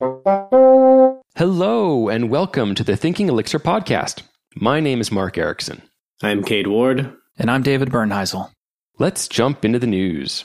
[0.00, 4.22] Hello, and welcome to the Thinking Elixir podcast.
[4.54, 5.80] My name is Mark Ericksen.
[6.22, 7.12] I'm Cade Ward.
[7.36, 8.52] And I'm David Bernheisel.
[9.00, 10.44] Let's jump into the news.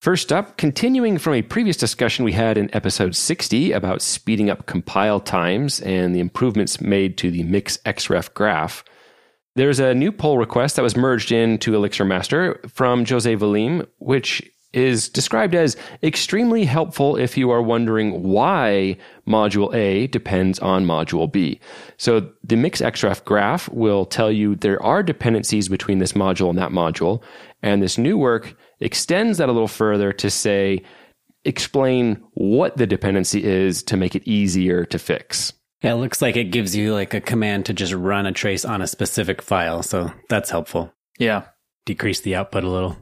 [0.00, 4.64] First up, continuing from a previous discussion we had in episode 60 about speeding up
[4.64, 8.84] compile times and the improvements made to the Mix XREF graph,
[9.54, 14.50] there's a new pull request that was merged into Elixir Master from Jose Valim, which
[14.74, 21.30] is described as extremely helpful if you are wondering why module A depends on module
[21.30, 21.60] B.
[21.96, 26.58] So the mix xref graph will tell you there are dependencies between this module and
[26.58, 27.22] that module.
[27.62, 30.82] And this new work extends that a little further to say,
[31.44, 35.52] explain what the dependency is to make it easier to fix.
[35.82, 38.64] Yeah, it looks like it gives you like a command to just run a trace
[38.64, 39.82] on a specific file.
[39.82, 40.92] So that's helpful.
[41.18, 41.44] Yeah.
[41.84, 42.96] Decrease the output a little.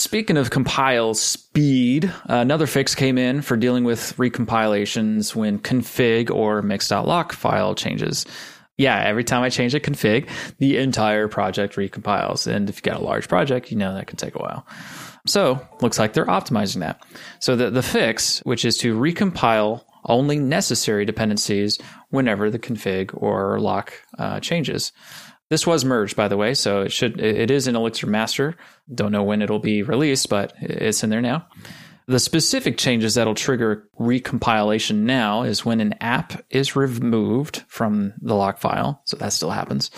[0.00, 6.62] Speaking of compile speed, another fix came in for dealing with recompilations when config or
[6.62, 8.24] mix.lock file changes.
[8.78, 12.46] Yeah, every time I change a config, the entire project recompiles.
[12.46, 14.66] And if you got a large project, you know that can take a while.
[15.26, 17.04] So looks like they're optimizing that.
[17.38, 23.60] So the, the fix, which is to recompile only necessary dependencies whenever the config or
[23.60, 24.92] lock uh, changes.
[25.50, 28.56] This was merged, by the way, so it should it is in Elixir Master.
[28.94, 31.46] Don't know when it'll be released, but it's in there now.
[32.06, 38.34] The specific changes that'll trigger recompilation now is when an app is removed from the
[38.34, 39.02] lock file.
[39.04, 39.90] So that still happens.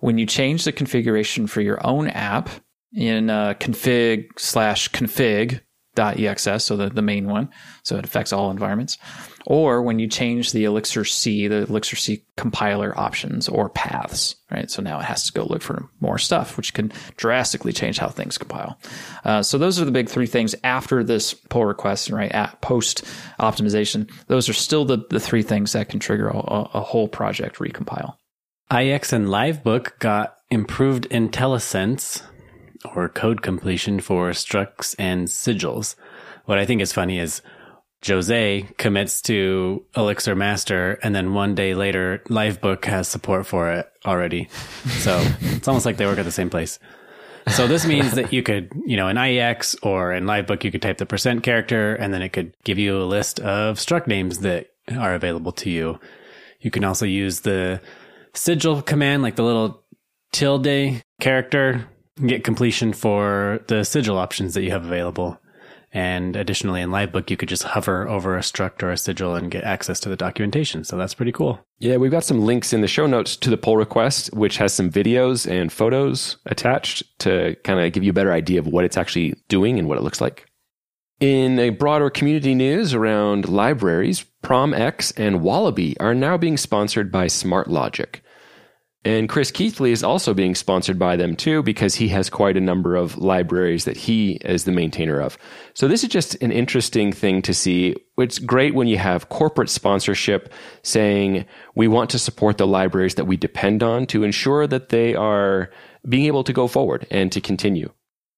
[0.00, 2.48] When you change the configuration for your own app
[2.92, 5.60] in uh, config slash config
[5.96, 7.48] .exs, so the, the main one,
[7.84, 8.98] so it affects all environments.
[9.46, 14.70] Or when you change the Elixir C, the Elixir C compiler options or paths, right?
[14.70, 18.08] So now it has to go look for more stuff, which can drastically change how
[18.08, 18.78] things compile.
[19.24, 22.32] Uh, so those are the big three things after this pull request, and right?
[22.32, 23.04] At post
[23.38, 27.58] optimization, those are still the, the three things that can trigger a, a whole project
[27.58, 28.16] recompile.
[28.70, 32.22] IEX and Livebook got improved IntelliSense
[32.94, 35.96] or code completion for structs and sigils.
[36.46, 37.42] What I think is funny is
[38.06, 43.90] Jose commits to Elixir Master, and then one day later, Livebook has support for it
[44.04, 44.48] already.
[45.00, 46.78] So it's almost like they work at the same place.
[47.48, 50.82] So this means that you could, you know, in IEX or in Livebook, you could
[50.82, 54.38] type the percent character, and then it could give you a list of struct names
[54.38, 56.00] that are available to you.
[56.60, 57.80] You can also use the
[58.32, 59.82] sigil command, like the little
[60.32, 61.86] tilde character
[62.16, 65.38] and get completion for the sigil options that you have available.
[65.94, 69.48] And additionally, in Livebook, you could just hover over a struct or a sigil and
[69.48, 70.82] get access to the documentation.
[70.82, 71.64] So that's pretty cool.
[71.78, 74.74] Yeah, we've got some links in the show notes to the pull request, which has
[74.74, 78.84] some videos and photos attached to kind of give you a better idea of what
[78.84, 80.46] it's actually doing and what it looks like.
[81.20, 87.26] In a broader community news around libraries, PromEx and Wallaby are now being sponsored by
[87.26, 88.16] SmartLogic.
[89.04, 92.60] And Chris Keathley is also being sponsored by them too because he has quite a
[92.60, 95.36] number of libraries that he is the maintainer of.
[95.74, 97.96] So this is just an interesting thing to see.
[98.16, 100.50] It's great when you have corporate sponsorship
[100.82, 101.44] saying
[101.74, 105.70] we want to support the libraries that we depend on to ensure that they are
[106.08, 107.90] being able to go forward and to continue.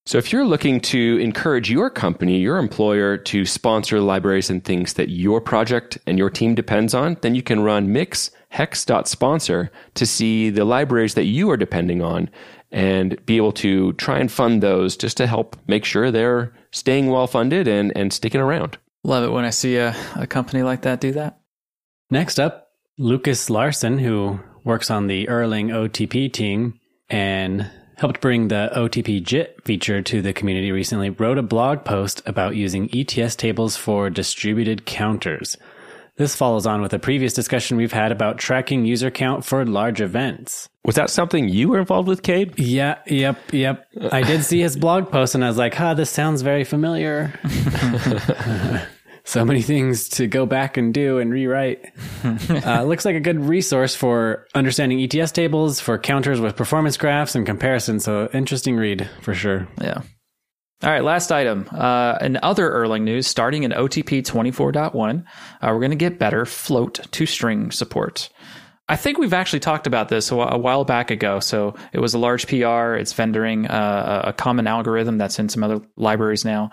[0.04, 4.94] So if you're looking to encourage your company, your employer to sponsor libraries and things
[4.94, 10.06] that your project and your team depends on, then you can run Mix hex.sponsor to
[10.06, 12.30] see the libraries that you are depending on
[12.72, 17.10] and be able to try and fund those just to help make sure they're staying
[17.10, 18.78] well funded and, and sticking around.
[19.04, 21.38] Love it when I see a, a company like that do that.
[22.10, 28.70] Next up, Lukas Larsson, who works on the Erlang OTP team and helped bring the
[28.74, 33.76] OTP JIT feature to the community recently, wrote a blog post about using ETS tables
[33.76, 35.56] for distributed counters.
[36.16, 40.00] This follows on with a previous discussion we've had about tracking user count for large
[40.00, 40.68] events.
[40.84, 42.58] Was that something you were involved with, Cade?
[42.58, 43.86] Yeah, yep, yep.
[44.10, 47.38] I did see his blog post and I was like, huh, this sounds very familiar.
[49.24, 51.84] so many things to go back and do and rewrite.
[52.66, 57.34] Uh, looks like a good resource for understanding ETS tables, for counters with performance graphs
[57.34, 58.04] and comparisons.
[58.04, 59.68] So interesting read for sure.
[59.80, 60.02] Yeah.
[60.82, 61.66] All right, last item.
[61.72, 65.22] Uh, in other Erlang news, starting in OTP 24.1, uh,
[65.62, 68.28] we're going to get better float to string support.
[68.88, 71.40] I think we've actually talked about this a, while back ago.
[71.40, 72.94] So it was a large PR.
[72.94, 76.70] It's vendoring uh, a common algorithm that's in some other libraries now.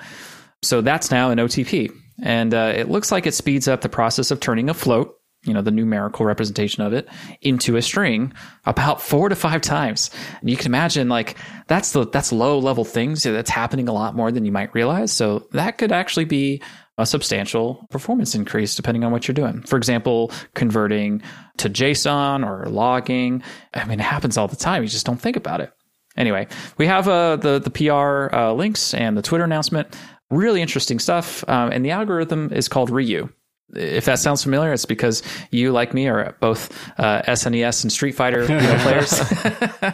[0.61, 1.91] So that's now in OTP.
[2.21, 5.53] And uh, it looks like it speeds up the process of turning a float you
[5.53, 7.07] know, the numerical representation of it
[7.41, 8.33] into a string
[8.65, 10.09] about four to five times.
[10.39, 11.37] And you can imagine like
[11.67, 15.11] that's the, that's low level things that's happening a lot more than you might realize.
[15.11, 16.61] So that could actually be
[16.97, 19.61] a substantial performance increase depending on what you're doing.
[19.63, 21.21] For example, converting
[21.57, 23.43] to JSON or logging.
[23.73, 24.83] I mean, it happens all the time.
[24.83, 25.73] You just don't think about it.
[26.15, 26.47] Anyway,
[26.77, 29.95] we have uh, the the PR uh, links and the Twitter announcement.
[30.29, 31.43] Really interesting stuff.
[31.47, 33.29] Um, and the algorithm is called Ryu
[33.75, 38.13] if that sounds familiar, it's because you, like me, are both uh, SNES and Street
[38.13, 39.19] Fighter you know, players,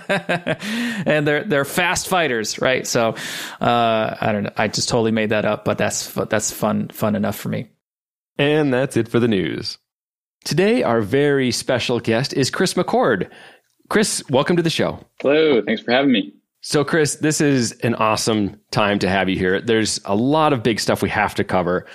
[1.06, 2.86] and they're they're fast fighters, right?
[2.86, 3.16] So
[3.62, 4.54] uh, I don't know.
[4.58, 7.70] I just totally made that up, but that's that's fun fun enough for me.
[8.38, 9.78] And that's it for the news.
[10.46, 13.30] Today, our very special guest is Chris McCord.
[13.90, 15.00] Chris, welcome to the show.
[15.22, 16.34] Hello, thanks for having me.
[16.62, 19.62] So, Chris, this is an awesome time to have you here.
[19.62, 21.86] There's a lot of big stuff we have to cover.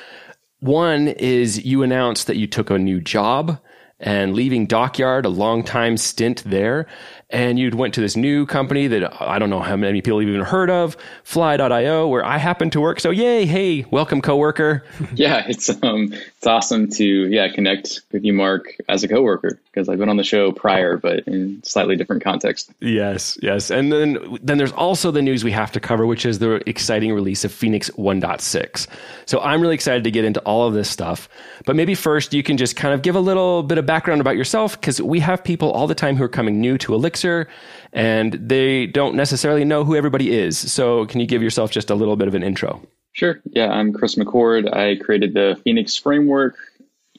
[0.64, 3.60] One is you announced that you took a new job
[4.00, 6.86] and leaving Dockyard, a long time stint there.
[7.30, 10.28] And you went to this new company that I don't know how many people have
[10.28, 13.00] even heard of, Fly.io, where I happen to work.
[13.00, 14.84] So yay, hey, welcome coworker.
[15.14, 19.88] Yeah, it's um it's awesome to yeah, connect with you, Mark, as a coworker, because
[19.88, 22.72] I've been on the show prior, but in slightly different context.
[22.80, 23.70] Yes, yes.
[23.70, 27.12] And then then there's also the news we have to cover, which is the exciting
[27.12, 28.86] release of Phoenix 1.6.
[29.26, 31.28] So I'm really excited to get into all of this stuff.
[31.64, 34.36] But maybe first you can just kind of give a little bit of background about
[34.36, 38.32] yourself, because we have people all the time who are coming new to Elixir and
[38.32, 40.58] they don't necessarily know who everybody is.
[40.58, 42.82] So can you give yourself just a little bit of an intro?
[43.12, 43.40] Sure.
[43.44, 44.74] Yeah, I'm Chris McCord.
[44.74, 46.56] I created the Phoenix framework,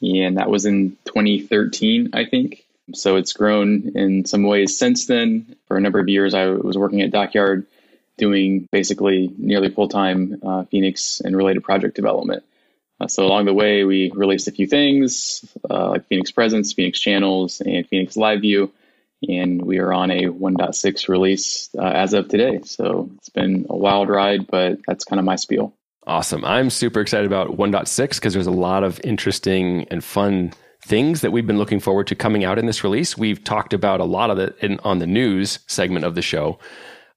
[0.02, 2.66] and that was in 2013, I think.
[2.94, 5.56] So it's grown in some ways since then.
[5.68, 7.66] For a number of years, I was working at Dockyard
[8.18, 12.44] doing basically nearly full time uh, Phoenix and related project development.
[13.00, 17.00] Uh, so along the way, we released a few things uh, like Phoenix Presence, Phoenix
[17.00, 18.72] Channels, and Phoenix Live View
[19.28, 22.62] and we are on a 1.6 release uh, as of today.
[22.64, 25.76] So it's been a wild ride, but that's kind of my spiel.
[26.08, 26.46] Awesome.
[26.46, 30.54] I'm super excited about 1.6 because there's a lot of interesting and fun
[30.84, 33.18] things that we've been looking forward to coming out in this release.
[33.18, 36.60] We've talked about a lot of it in, on the news segment of the show.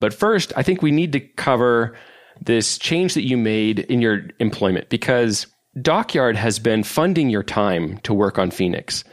[0.01, 1.95] But first, I think we need to cover
[2.41, 5.47] this change that you made in your employment because
[5.83, 9.05] Dockyard has been funding your time to work on Phoenix.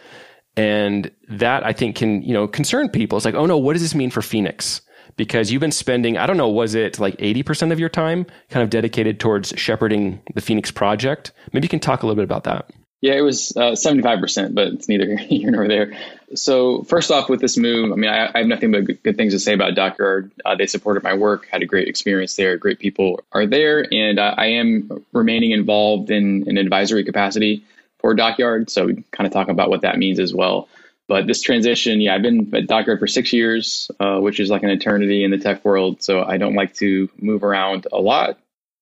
[0.58, 3.18] And that I think can, you know, concern people.
[3.18, 4.82] It's like, oh no, what does this mean for Phoenix?
[5.18, 8.64] Because you've been spending, I don't know, was it like 80% of your time kind
[8.64, 11.32] of dedicated towards shepherding the Phoenix project?
[11.54, 12.70] Maybe you can talk a little bit about that.
[13.02, 15.94] Yeah, it was uh, 75%, but it's neither here nor there.
[16.34, 19.34] So, first off, with this move, I mean, I, I have nothing but good, things
[19.34, 20.32] to say about Dockyard.
[20.44, 24.18] Uh, they supported my work, had a great experience there, great people are there, and
[24.18, 27.64] uh, I am remaining involved in an advisory capacity
[28.00, 28.70] for Dockyard.
[28.70, 30.68] So we kind of talk about what that means as well.
[31.08, 34.64] But this transition, yeah, I've been at Dockyard for six years, uh, which is like
[34.64, 36.02] an eternity in the tech world.
[36.02, 38.40] So I don't like to move around a lot.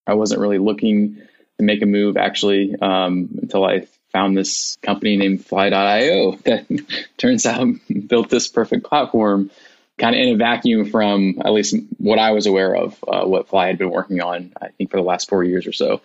[0.07, 1.17] I wasn't really looking
[1.57, 6.65] to make a move actually um, until I found this company named Fly.io that
[7.17, 7.67] turns out
[8.07, 9.51] built this perfect platform
[9.97, 13.47] kind of in a vacuum from at least what I was aware of, uh, what
[13.47, 16.01] Fly had been working on, I think, for the last four years or so.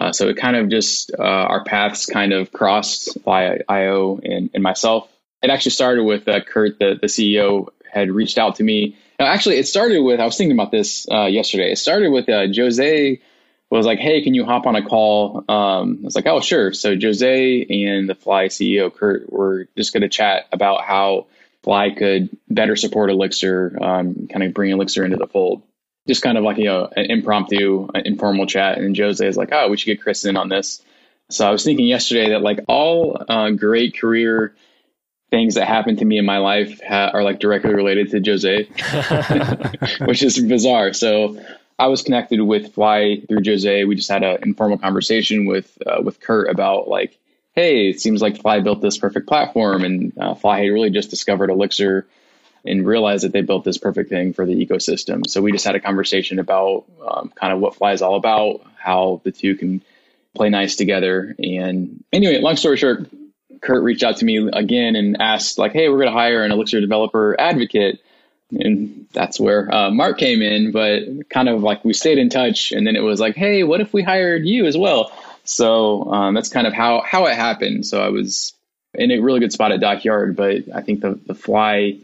[0.00, 4.62] Uh, so it kind of just uh, our paths kind of crossed Fly.io and, and
[4.62, 5.08] myself.
[5.42, 8.96] It actually started with uh, Kurt, the, the CEO, had reached out to me.
[9.18, 11.70] Now, actually, it started with I was thinking about this uh, yesterday.
[11.72, 13.20] It started with uh, Jose
[13.68, 16.72] was like, "Hey, can you hop on a call?" Um, I was like, "Oh, sure."
[16.72, 21.26] So Jose and the Fly CEO Kurt were just going to chat about how
[21.62, 25.62] Fly could better support Elixir, um, kind of bring Elixir into the fold
[26.10, 29.50] just kind of like you know an impromptu an informal chat and jose is like
[29.52, 30.82] oh we should get chris in on this.
[31.28, 34.52] So i was thinking yesterday that like all uh, great career
[35.30, 38.64] things that happened to me in my life ha- are like directly related to jose
[40.04, 40.92] which is bizarre.
[40.94, 41.40] So
[41.78, 43.84] i was connected with fly through jose.
[43.84, 47.16] We just had an informal conversation with uh, with kurt about like
[47.54, 51.10] hey it seems like fly built this perfect platform and uh, fly had really just
[51.10, 52.08] discovered elixir
[52.64, 55.28] and realized that they built this perfect thing for the ecosystem.
[55.28, 58.62] So we just had a conversation about um, kind of what Fly is all about,
[58.76, 59.82] how the two can
[60.34, 61.34] play nice together.
[61.38, 63.08] And anyway, long story short,
[63.60, 66.52] Kurt reached out to me again and asked like, "Hey, we're going to hire an
[66.52, 68.00] Elixir developer advocate."
[68.52, 72.72] And that's where uh, Mark came in, but kind of like we stayed in touch,
[72.72, 75.12] and then it was like, "Hey, what if we hired you as well?"
[75.44, 77.86] So um, that's kind of how how it happened.
[77.86, 78.54] So I was
[78.94, 81.98] in a really good spot at Dockyard, but I think the the Fly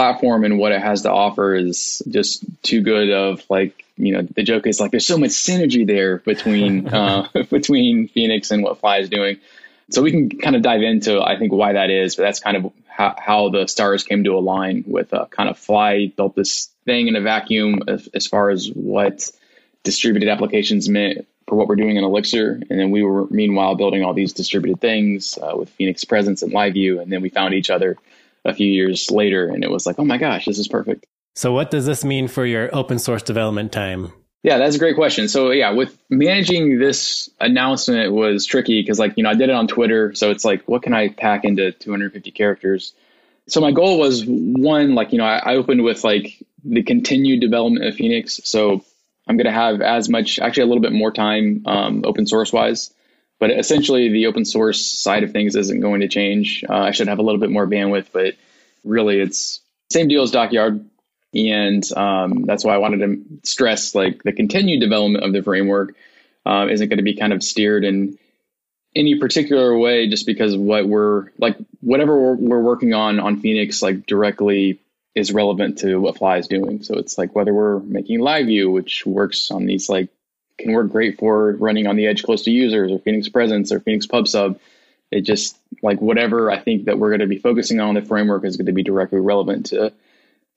[0.00, 4.22] platform and what it has to offer is just too good of like you know
[4.22, 8.80] the joke is like there's so much synergy there between uh, between Phoenix and what
[8.80, 9.36] Fly is doing.
[9.90, 12.56] So we can kind of dive into, I think, why that is, but that's kind
[12.56, 16.70] of how, how the stars came to align with uh, kind of Fly built this
[16.84, 19.28] thing in a vacuum as, as far as what
[19.82, 22.62] distributed applications meant for what we're doing in Elixir.
[22.70, 26.52] And then we were meanwhile building all these distributed things uh, with Phoenix Presence and
[26.52, 27.02] LiveView.
[27.02, 27.98] And then we found each other
[28.44, 31.06] a few years later and it was like, oh my gosh, this is perfect.
[31.34, 34.12] So what does this mean for your open source development time?
[34.42, 35.28] Yeah, that's a great question.
[35.28, 39.54] So yeah, with managing this announcement was tricky because like, you know, I did it
[39.54, 40.14] on Twitter.
[40.14, 42.94] So it's like, what can I pack into 250 characters?
[43.48, 47.40] So my goal was one, like, you know, I, I opened with like the continued
[47.40, 48.40] development of Phoenix.
[48.44, 48.84] So
[49.26, 52.52] I'm going to have as much, actually a little bit more time um, open source
[52.52, 52.92] wise.
[53.40, 56.62] But essentially, the open source side of things isn't going to change.
[56.68, 58.34] Uh, I should have a little bit more bandwidth, but
[58.84, 60.84] really, it's same deal as Dockyard,
[61.34, 65.96] and um, that's why I wanted to stress like the continued development of the framework
[66.44, 68.18] uh, isn't going to be kind of steered in
[68.94, 73.80] any particular way, just because what we're like, whatever we're, we're working on on Phoenix,
[73.80, 74.80] like directly
[75.14, 76.82] is relevant to what Fly is doing.
[76.82, 80.10] So it's like whether we're making LiveView, which works on these like
[80.60, 83.80] can work great for running on the edge close to users or Phoenix Presence or
[83.80, 84.58] Phoenix PubSub.
[85.10, 88.44] It just like whatever I think that we're going to be focusing on the framework
[88.44, 89.92] is going to be directly relevant to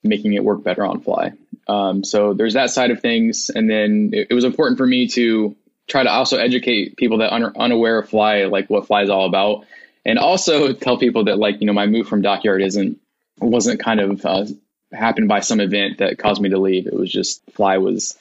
[0.03, 1.31] making it work better on Fly.
[1.67, 5.07] Um, so there's that side of things, and then it, it, was important for me
[5.09, 5.55] to
[5.87, 9.25] try to also educate people that are unaware of Fly, like what Fly is all
[9.25, 9.65] about,
[10.05, 12.99] and also tell people that like you know my move from Dockyard isn't
[13.39, 14.45] wasn't kind of uh,
[14.91, 16.85] happened by some event that caused me to leave.
[16.85, 18.17] It was just Fly was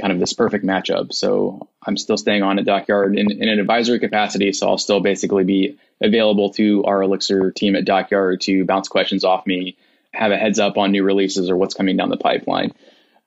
[0.00, 1.12] kind of this perfect matchup.
[1.12, 4.52] So I'm still staying on at Dockyard in, in an advisory capacity.
[4.52, 9.24] So I'll still basically be available to our Elixir team at Dockyard to bounce questions
[9.24, 9.76] off me,
[10.12, 12.72] have a heads up on new releases or what's coming down the pipeline.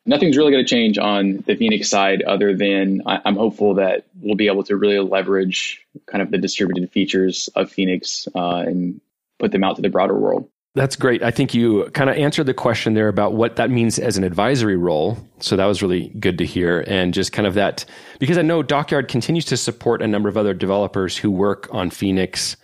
[0.06, 4.06] Nothing's really going to change on the Phoenix side other than I, I'm hopeful that
[4.20, 9.02] we'll be able to really leverage kind of the distributed features of Phoenix uh, and
[9.38, 10.50] put them out to the broader world.
[10.78, 11.24] That's great.
[11.24, 14.24] I think you kind of answered the question there about what that means as an
[14.24, 15.18] advisory role.
[15.40, 16.86] So that was really good to hear.
[16.86, 17.84] And just kind of that,
[18.20, 21.90] because I know Dockyard continues to support a number of other developers who work on
[21.90, 22.58] Phoenix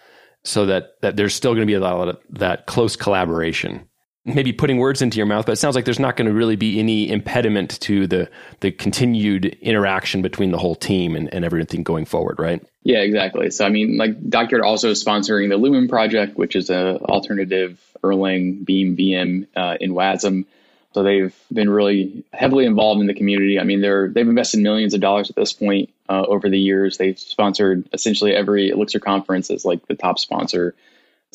[0.44, 3.90] so that, that there's still going to be a lot of that close collaboration.
[4.26, 6.56] Maybe putting words into your mouth, but it sounds like there's not going to really
[6.56, 8.30] be any impediment to the,
[8.62, 12.64] the continued interaction between the whole team and, and everything going forward, right?
[12.84, 13.52] Yeah, exactly.
[13.52, 17.78] So, I mean, like Dockyard also is sponsoring the Lumen project, which is an alternative
[18.02, 20.46] Erlang Beam VM uh, in WASM.
[20.94, 23.60] So they've been really heavily involved in the community.
[23.60, 26.98] I mean, they're they've invested millions of dollars at this point uh, over the years.
[26.98, 30.76] They've sponsored essentially every Elixir conference as like the top sponsor.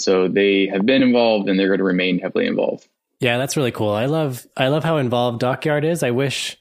[0.01, 2.89] So they have been involved, and they're going to remain heavily involved.
[3.21, 3.91] Yeah, that's really cool.
[3.91, 6.03] I love I love how involved Dockyard is.
[6.03, 6.57] I wish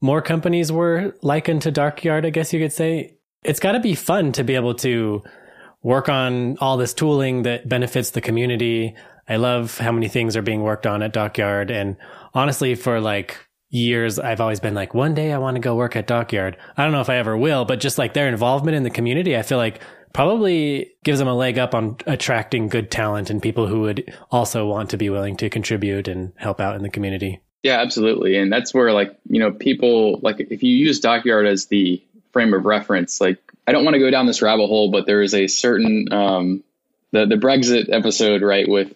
[0.00, 2.24] more companies were likened to Dockyard.
[2.24, 5.22] I guess you could say it's got to be fun to be able to
[5.82, 8.94] work on all this tooling that benefits the community.
[9.28, 11.70] I love how many things are being worked on at Dockyard.
[11.70, 11.96] And
[12.34, 13.36] honestly, for like
[13.70, 16.56] years, I've always been like, one day I want to go work at Dockyard.
[16.76, 19.36] I don't know if I ever will, but just like their involvement in the community,
[19.36, 19.80] I feel like
[20.12, 24.66] probably gives them a leg up on attracting good talent and people who would also
[24.66, 27.40] want to be willing to contribute and help out in the community.
[27.62, 28.36] Yeah, absolutely.
[28.36, 32.02] And that's where like, you know, people like if you use Dockyard as the
[32.32, 35.22] frame of reference, like I don't want to go down this rabbit hole, but there
[35.22, 36.64] is a certain um
[37.12, 38.92] the the Brexit episode, right, with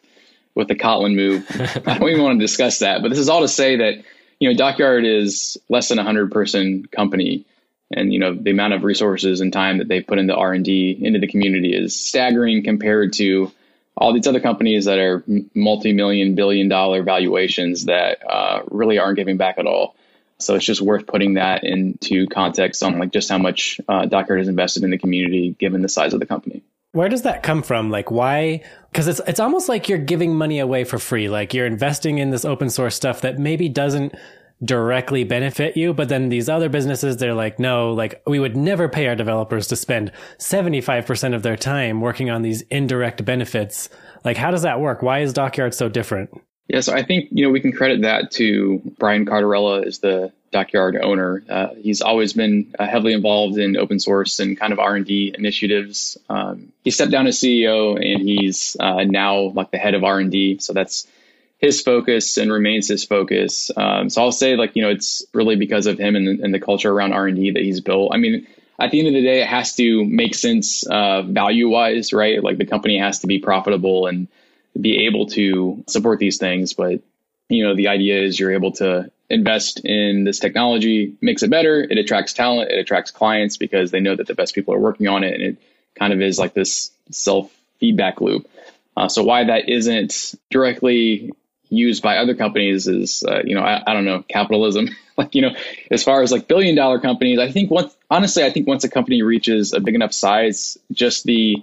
[0.54, 1.46] with the Kotlin move.
[1.86, 4.04] I don't even want to discuss that, but this is all to say that
[4.40, 7.46] you know Dockyard is less than a hundred person company,
[7.90, 10.64] and you know the amount of resources and time that they put into R and
[10.64, 13.52] D into the community is staggering compared to
[13.96, 15.24] all these other companies that are
[15.54, 19.96] multi-million, billion-dollar valuations that uh, really aren't giving back at all.
[20.38, 24.40] So it's just worth putting that into context on like just how much uh, Dockyard
[24.40, 26.62] has invested in the community, given the size of the company
[26.96, 27.90] where does that come from?
[27.90, 28.62] Like why?
[28.90, 31.28] Because it's it's almost like you're giving money away for free.
[31.28, 34.14] Like you're investing in this open source stuff that maybe doesn't
[34.62, 38.88] directly benefit you, but then these other businesses, they're like, no, like we would never
[38.88, 43.88] pay our developers to spend 75% of their time working on these indirect benefits.
[44.24, 45.02] Like, how does that work?
[45.02, 46.30] Why is Dockyard so different?
[46.68, 50.32] Yeah, so I think you know we can credit that to Brian Cardarella is the
[50.50, 51.44] Dockyard owner.
[51.48, 55.06] Uh, he's always been uh, heavily involved in open source and kind of R and
[55.06, 56.16] D initiatives.
[56.28, 60.18] Um, he stepped down as CEO and he's uh, now like the head of R
[60.18, 60.58] and D.
[60.58, 61.06] So that's
[61.58, 63.70] his focus and remains his focus.
[63.76, 66.60] Um, so I'll say like you know it's really because of him and, and the
[66.60, 68.12] culture around R and D that he's built.
[68.14, 68.46] I mean,
[68.78, 72.42] at the end of the day, it has to make sense uh, value wise, right?
[72.42, 74.28] Like the company has to be profitable and
[74.78, 76.74] be able to support these things.
[76.74, 77.00] But
[77.48, 81.80] you know, the idea is you're able to invest in this technology, makes it better.
[81.80, 82.70] It attracts talent.
[82.70, 85.42] It attracts clients because they know that the best people are working on it, and
[85.42, 85.56] it
[85.94, 88.48] kind of is like this self feedback loop.
[88.96, 91.32] Uh, so why that isn't directly
[91.68, 94.88] used by other companies is, uh, you know, I, I, don't know, capitalism.
[95.16, 95.54] like, you know,
[95.90, 98.88] as far as like billion dollar companies, I think once, honestly, I think once a
[98.88, 101.56] company reaches a big enough size, just the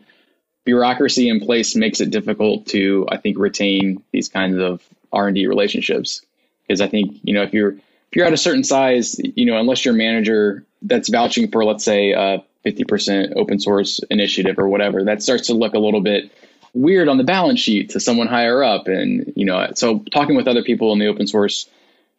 [0.65, 4.81] bureaucracy in place makes it difficult to, I think, retain these kinds of
[5.11, 6.21] R and D relationships.
[6.67, 9.59] Because I think, you know, if you're if you're at a certain size, you know,
[9.59, 15.03] unless your manager that's vouching for, let's say, a 50% open source initiative or whatever,
[15.05, 16.31] that starts to look a little bit
[16.73, 18.87] weird on the balance sheet to someone higher up.
[18.87, 21.69] And, you know, so talking with other people in the open source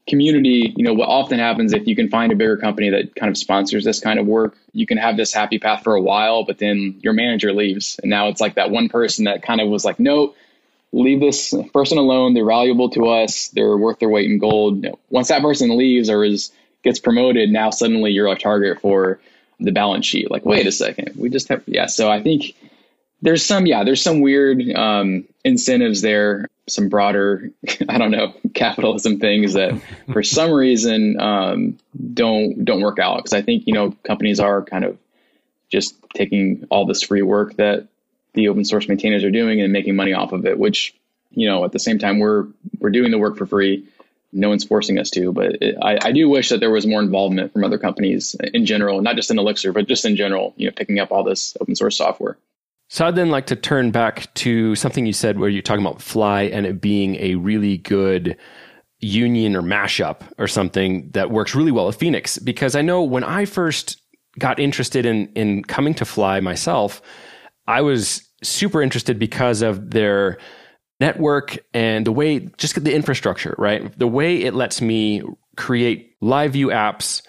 [0.06, 3.30] community, you know, what often happens if you can find a bigger company that kind
[3.30, 6.44] of sponsors this kind of work, you can have this happy path for a while,
[6.44, 7.98] but then your manager leaves.
[8.02, 10.34] And now it's like that one person that kind of was like, no,
[10.92, 12.34] leave this person alone.
[12.34, 13.48] They're valuable to us.
[13.48, 14.86] They're worth their weight in gold.
[15.10, 19.18] Once that person leaves or is gets promoted, now suddenly you're a target for
[19.58, 20.30] the balance sheet.
[20.30, 21.86] Like, wait a second, we just have yeah.
[21.86, 22.54] So I think
[23.24, 27.50] there's some yeah there's some weird um, incentives there some broader
[27.88, 29.80] i don't know capitalism things that
[30.12, 31.78] for some reason um,
[32.12, 33.16] don't don't work out.
[33.16, 34.98] Because i think you know companies are kind of
[35.70, 37.88] just taking all this free work that
[38.34, 40.94] the open source maintainers are doing and making money off of it which
[41.30, 42.46] you know at the same time we're
[42.78, 43.88] we're doing the work for free.
[44.36, 47.00] No one's forcing us to but it, I, I do wish that there was more
[47.00, 50.66] involvement from other companies in general not just in elixir but just in general you
[50.66, 52.36] know picking up all this open source software
[52.88, 56.02] so I'd then like to turn back to something you said where you're talking about
[56.02, 58.36] Fly and it being a really good
[59.00, 62.38] union or mashup or something that works really well with Phoenix.
[62.38, 64.00] Because I know when I first
[64.38, 67.02] got interested in in coming to Fly myself,
[67.66, 70.38] I was super interested because of their
[71.00, 73.96] network and the way just the infrastructure, right?
[73.98, 75.22] The way it lets me
[75.56, 77.22] create live view apps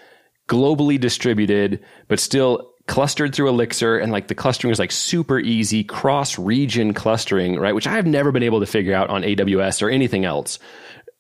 [0.48, 5.84] globally distributed, but still clustered through Elixir and like the clustering is like super easy
[5.84, 7.74] cross region clustering, right?
[7.74, 10.60] Which I have never been able to figure out on AWS or anything else.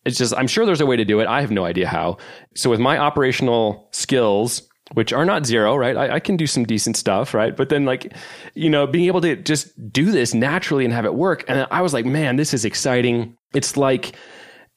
[0.05, 1.27] It's just, I'm sure there's a way to do it.
[1.27, 2.17] I have no idea how.
[2.53, 5.98] So with my operational skills, which are not zero, right?
[5.98, 7.57] I, I, can do some decent stuff, right?
[7.57, 8.13] But then, like,
[8.53, 11.43] you know, being able to just do this naturally and have it work.
[11.48, 13.36] And I was like, man, this is exciting.
[13.55, 14.15] It's like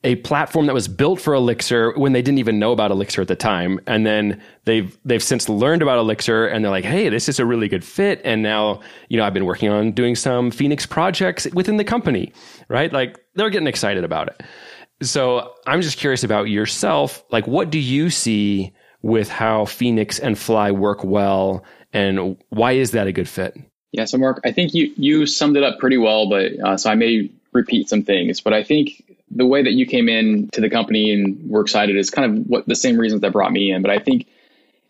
[0.05, 3.29] a platform that was built for Elixir when they didn't even know about Elixir at
[3.29, 3.81] the time.
[3.87, 7.46] And then they've they've since learned about Elixir and they're like, hey, this is a
[7.46, 8.20] really good fit.
[8.25, 12.33] And now, you know, I've been working on doing some Phoenix projects within the company,
[12.68, 12.92] right?
[12.92, 14.42] Like they're getting excited about it.
[15.03, 17.25] So I'm just curious about yourself.
[17.31, 18.72] Like, what do you see
[19.03, 23.57] with how Phoenix and Fly work well, and why is that a good fit?
[23.92, 26.90] Yeah, so Mark, I think you you summed it up pretty well, but uh, so
[26.90, 30.61] I may repeat some things, but I think the way that you came in to
[30.61, 33.73] the company and were excited is kind of what the same reasons that brought me
[33.73, 33.83] in.
[33.83, 34.27] But I think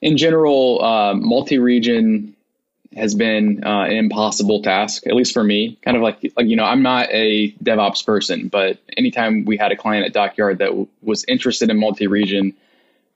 [0.00, 2.36] in general, uh, multi-region
[2.96, 5.78] has been uh, an impossible task, at least for me.
[5.82, 9.72] Kind of like like you know, I'm not a DevOps person, but anytime we had
[9.72, 12.54] a client at Dockyard that w- was interested in multi-region,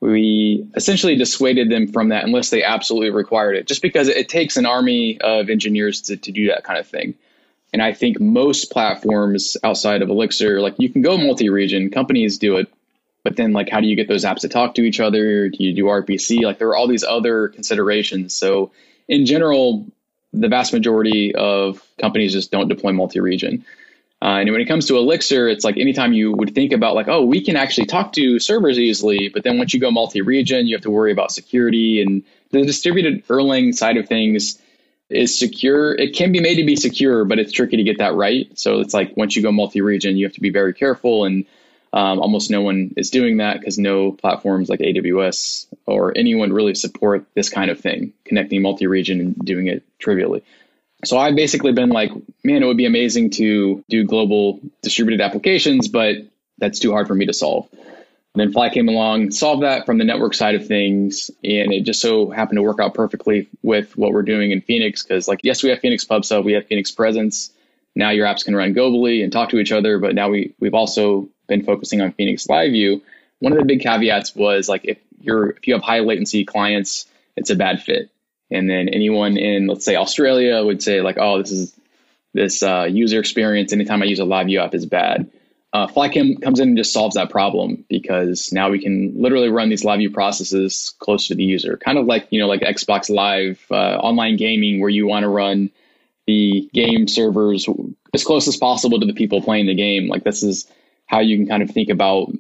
[0.01, 4.57] we essentially dissuaded them from that unless they absolutely required it, just because it takes
[4.57, 7.15] an army of engineers to, to do that kind of thing.
[7.73, 12.57] And I think most platforms outside of Elixir, like you can go multi-region, companies do
[12.59, 12.73] it,
[13.25, 15.49] but then like how do you get those apps to talk to each other?
[15.49, 16.43] Do you do RPC?
[16.43, 18.35] Like there are all these other considerations.
[18.35, 18.73] So
[19.09, 19.87] in general,
[20.33, 23.65] the vast majority of companies just don't deploy multi-region.
[24.21, 27.09] Uh, and when it comes to Elixir, it's like anytime you would think about like,
[27.09, 30.77] oh, we can actually talk to servers easily, but then once you go multi-region, you
[30.77, 34.63] have to worry about security and the distributed Erlang side of things
[35.13, 35.95] is secure.
[35.95, 38.47] It can be made to be secure, but it's tricky to get that right.
[38.59, 41.45] So it's like once you go multi-region, you have to be very careful, and
[41.93, 46.75] um, almost no one is doing that because no platforms like AWS or anyone really
[46.75, 50.43] support this kind of thing, connecting multi-region and doing it trivially.
[51.05, 52.13] So I've basically been like,
[52.45, 56.17] man, it would be amazing to do global distributed applications, but
[56.59, 57.69] that's too hard for me to solve.
[58.35, 61.83] And then Fly came along, solved that from the network side of things, and it
[61.83, 65.03] just so happened to work out perfectly with what we're doing in Phoenix.
[65.03, 67.51] Because, like, yes, we have Phoenix Pub Sub, we have Phoenix Presence.
[67.95, 70.73] Now your apps can run globally and talk to each other, but now we we've
[70.73, 73.03] also been focusing on Phoenix Live View.
[73.41, 77.05] One of the big caveats was like if you're if you have high latency clients,
[77.37, 78.09] it's a bad fit.
[78.51, 81.79] And then anyone in let's say Australia would say like, oh, this is
[82.33, 83.75] this uh, user experience.
[83.75, 85.31] Anytime I use a Live View app is bad
[85.73, 89.71] uh, Flycam comes in and just solves that problem because now we can literally run
[89.71, 93.09] these live view processes close to the user, kind of like you know like Xbox
[93.09, 95.71] Live uh, online gaming, where you want to run
[96.27, 97.67] the game servers
[98.13, 100.09] as close as possible to the people playing the game.
[100.09, 100.67] Like this is
[101.07, 102.31] how you can kind of think about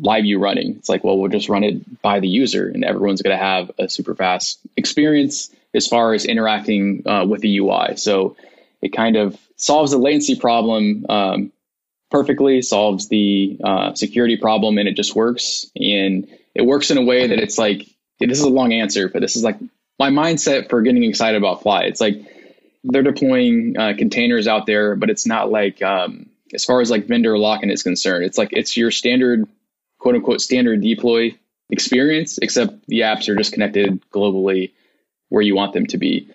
[0.00, 0.76] live view running.
[0.76, 3.70] It's like, well, we'll just run it by the user, and everyone's going to have
[3.78, 5.50] a super fast experience.
[5.74, 7.96] as far as interacting uh, with the UI.
[7.96, 8.36] So
[8.80, 11.52] it kind of solves the latency problem um,
[12.10, 15.66] perfectly, solves the uh, security problem, and it just works.
[15.76, 17.86] And it works in a way that it's like
[18.20, 19.58] this is a long answer, but this is like
[19.98, 21.82] my mindset for getting excited about Fly.
[21.82, 22.16] It's like
[22.84, 27.06] they're deploying uh, containers out there, but it's not like um, as far as like
[27.06, 28.24] vendor lock-in is concerned.
[28.24, 29.46] It's like it's your standard
[29.98, 31.36] quote unquote standard deploy
[31.70, 34.72] experience, except the apps are just connected globally
[35.28, 36.30] where you want them to be.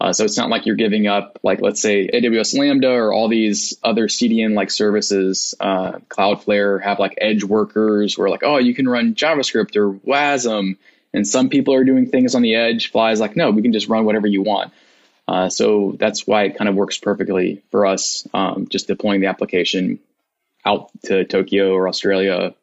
[0.00, 3.28] Uh, so it's not like you're giving up, like let's say AWS Lambda or all
[3.28, 5.54] these other CDN like services.
[5.58, 10.76] Uh, Cloudflare have like edge workers where like, oh, you can run JavaScript or WASM,
[11.12, 12.92] and some people are doing things on the edge.
[12.92, 14.72] Fly is like, no, we can just run whatever you want.
[15.26, 19.26] Uh, so that's why it kind of works perfectly for us, um, just deploying the
[19.26, 19.98] application
[20.64, 22.54] out to Tokyo or Australia,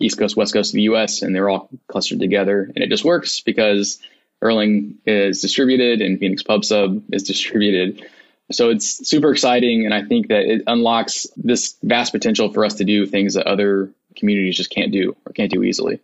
[0.00, 2.62] East Coast, West Coast of the US, and they're all clustered together.
[2.62, 3.98] And it just works because
[4.42, 8.06] Erlang is distributed and Phoenix PubSub is distributed.
[8.52, 9.84] So it's super exciting.
[9.84, 13.46] And I think that it unlocks this vast potential for us to do things that
[13.46, 16.00] other communities just can't do or can't do easily.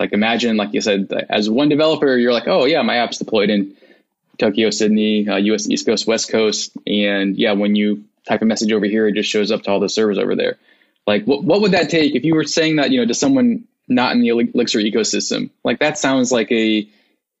[0.00, 3.50] Like imagine, like you said, as one developer, you're like, oh yeah, my app's deployed
[3.50, 3.76] in
[4.38, 6.72] Tokyo, Sydney, uh, US East Coast, West Coast.
[6.86, 9.80] And yeah, when you type a message over here, it just shows up to all
[9.80, 10.56] the servers over there.
[11.06, 13.64] Like what, what would that take if you were saying that, you know, to someone
[13.88, 15.50] not in the Elixir ecosystem?
[15.62, 16.88] Like that sounds like a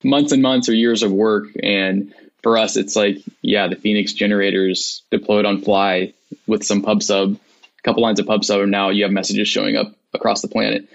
[0.02, 1.48] months and months or years of work.
[1.62, 6.14] And for us, it's like, yeah, the Phoenix generators deployed on fly
[6.46, 9.48] with some pub sub, a couple lines of pub sub, and now you have messages
[9.48, 10.88] showing up across the planet.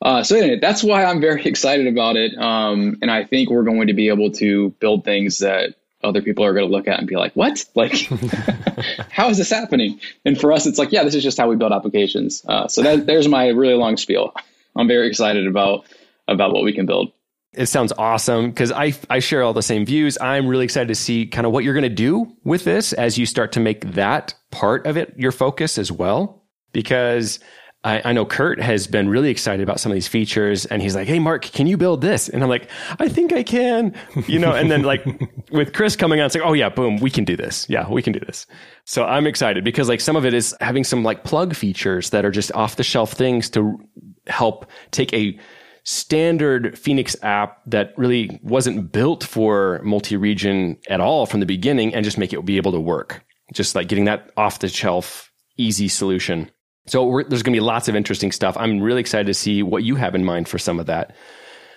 [0.00, 2.36] Uh, so anyway, that's why I'm very excited about it.
[2.36, 6.44] Um, and I think we're going to be able to build things that other people
[6.44, 7.64] are going to look at and be like, what?
[7.74, 7.92] Like,
[9.10, 10.00] how is this happening?
[10.24, 12.44] And for us, it's like, yeah, this is just how we build applications.
[12.46, 14.32] Uh, so that, there's my really long spiel.
[14.76, 15.86] I'm very excited about,
[16.28, 17.12] about what we can build.
[17.54, 20.18] It sounds awesome because I, I share all the same views.
[20.20, 23.16] I'm really excited to see kind of what you're going to do with this as
[23.16, 26.44] you start to make that part of it your focus as well.
[26.72, 27.40] Because
[27.84, 30.96] I, I, know Kurt has been really excited about some of these features and he's
[30.96, 32.28] like, Hey, Mark, can you build this?
[32.28, 33.94] And I'm like, I think I can,
[34.26, 35.06] you know, and then like
[35.52, 37.66] with Chris coming on, it's like, Oh yeah, boom, we can do this.
[37.70, 38.46] Yeah, we can do this.
[38.84, 42.24] So I'm excited because like some of it is having some like plug features that
[42.24, 43.78] are just off the shelf things to
[44.26, 45.38] help take a
[45.88, 52.04] standard Phoenix app that really wasn't built for multi-region at all from the beginning and
[52.04, 53.24] just make it be able to work.
[53.54, 56.50] Just like getting that off the shelf, easy solution.
[56.88, 58.54] So there's going to be lots of interesting stuff.
[58.58, 61.16] I'm really excited to see what you have in mind for some of that.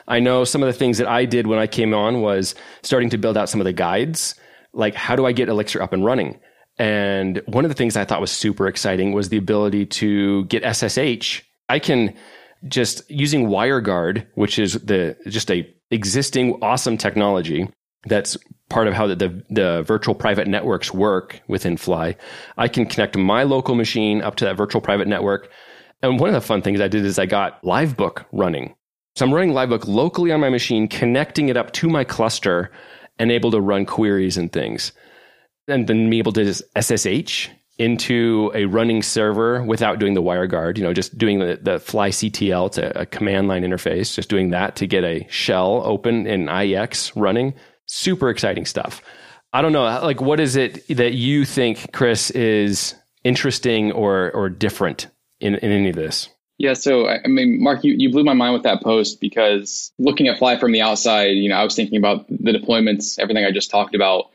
[0.10, 3.12] I know some of the things that I did when I came on was starting
[3.12, 4.36] to build out some of the guides,
[4.74, 6.38] like how do I get Elixir up and running?
[6.78, 10.66] And one of the things I thought was super exciting was the ability to get
[10.76, 11.44] SSH.
[11.70, 12.14] I can
[12.68, 17.68] just using WireGuard, which is the just a existing awesome technology
[18.06, 18.38] that's
[18.70, 22.16] part of how the, the, the, virtual private networks work within Fly.
[22.58, 25.52] I can connect my local machine up to that virtual private network.
[26.02, 28.74] And one of the fun things I did is I got Livebook running.
[29.16, 32.72] So I'm running Livebook locally on my machine, connecting it up to my cluster
[33.20, 34.94] and able to run queries and things.
[35.68, 37.50] And then be able to SSH
[37.82, 42.10] into a running server without doing the WireGuard, you know, just doing the, the fly
[42.10, 46.46] CTL, it's a, command line interface, just doing that to get a shell open in
[46.46, 47.56] IEX running.
[47.88, 49.02] Super exciting stuff.
[49.52, 54.48] I don't know, like, what is it that you think, Chris, is interesting or, or
[54.48, 55.08] different
[55.40, 56.30] in, in any of this?
[56.60, 60.28] Yeah, so I mean, Mark, you, you blew my mind with that post because looking
[60.28, 63.52] at Fly from the outside, you know, I was thinking about the deployments, everything I
[63.52, 64.26] just talked about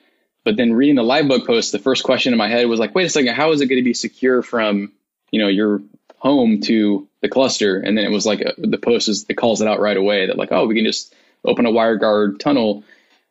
[0.46, 3.04] but then reading the Livebook post, the first question in my head was like, wait
[3.04, 4.92] a second, how is it going to be secure from,
[5.32, 5.82] you know, your
[6.18, 7.80] home to the cluster?
[7.80, 10.28] And then it was like a, the post is, it calls it out right away
[10.28, 11.12] that like, oh, we can just
[11.44, 12.84] open a WireGuard tunnel.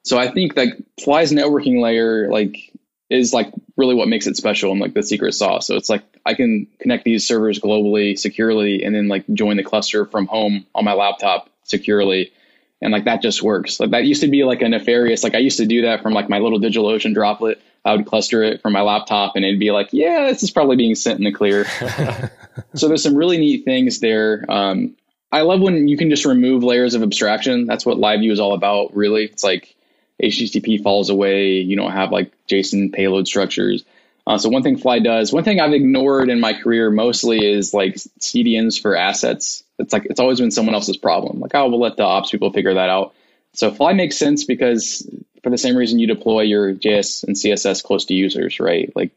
[0.03, 2.73] So I think that Fly's networking layer like
[3.09, 5.67] is like really what makes it special and like the secret sauce.
[5.67, 9.63] So it's like I can connect these servers globally securely and then like join the
[9.63, 12.33] cluster from home on my laptop securely
[12.81, 13.79] and like that just works.
[13.79, 15.23] Like that used to be like a nefarious.
[15.23, 17.61] Like I used to do that from like my little DigitalOcean droplet.
[17.83, 20.75] I would cluster it from my laptop, and it'd be like, yeah, this is probably
[20.75, 21.65] being sent in the clear.
[22.73, 24.43] so there's some really neat things there.
[24.49, 24.95] Um,
[25.31, 27.67] I love when you can just remove layers of abstraction.
[27.67, 28.95] That's what LiveView is all about.
[28.95, 29.75] Really, it's like
[30.21, 31.59] HTTP falls away.
[31.59, 33.83] You don't have like JSON payload structures.
[34.27, 37.73] Uh, so one thing Fly does, one thing I've ignored in my career mostly is
[37.73, 39.63] like CDNs for assets.
[39.77, 41.39] It's like it's always been someone else's problem.
[41.39, 43.13] Like, oh, we'll let the ops people figure that out.
[43.53, 45.07] So Fly makes sense because
[45.43, 48.91] for the same reason you deploy your JS and CSS close to users, right?
[48.95, 49.11] Like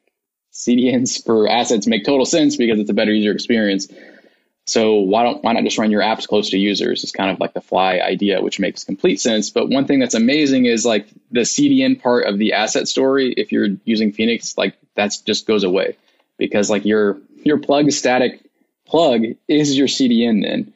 [0.52, 3.88] CDNs for assets make total sense because it's a better user experience.
[4.68, 7.02] So why don't why not just run your apps close to users?
[7.02, 9.48] It's kind of like the fly idea, which makes complete sense.
[9.48, 13.33] But one thing that's amazing is like the CDN part of the asset story.
[13.35, 15.96] If you're using Phoenix, like that just goes away
[16.37, 18.42] because like your your plug static
[18.87, 20.74] plug is your CDN then.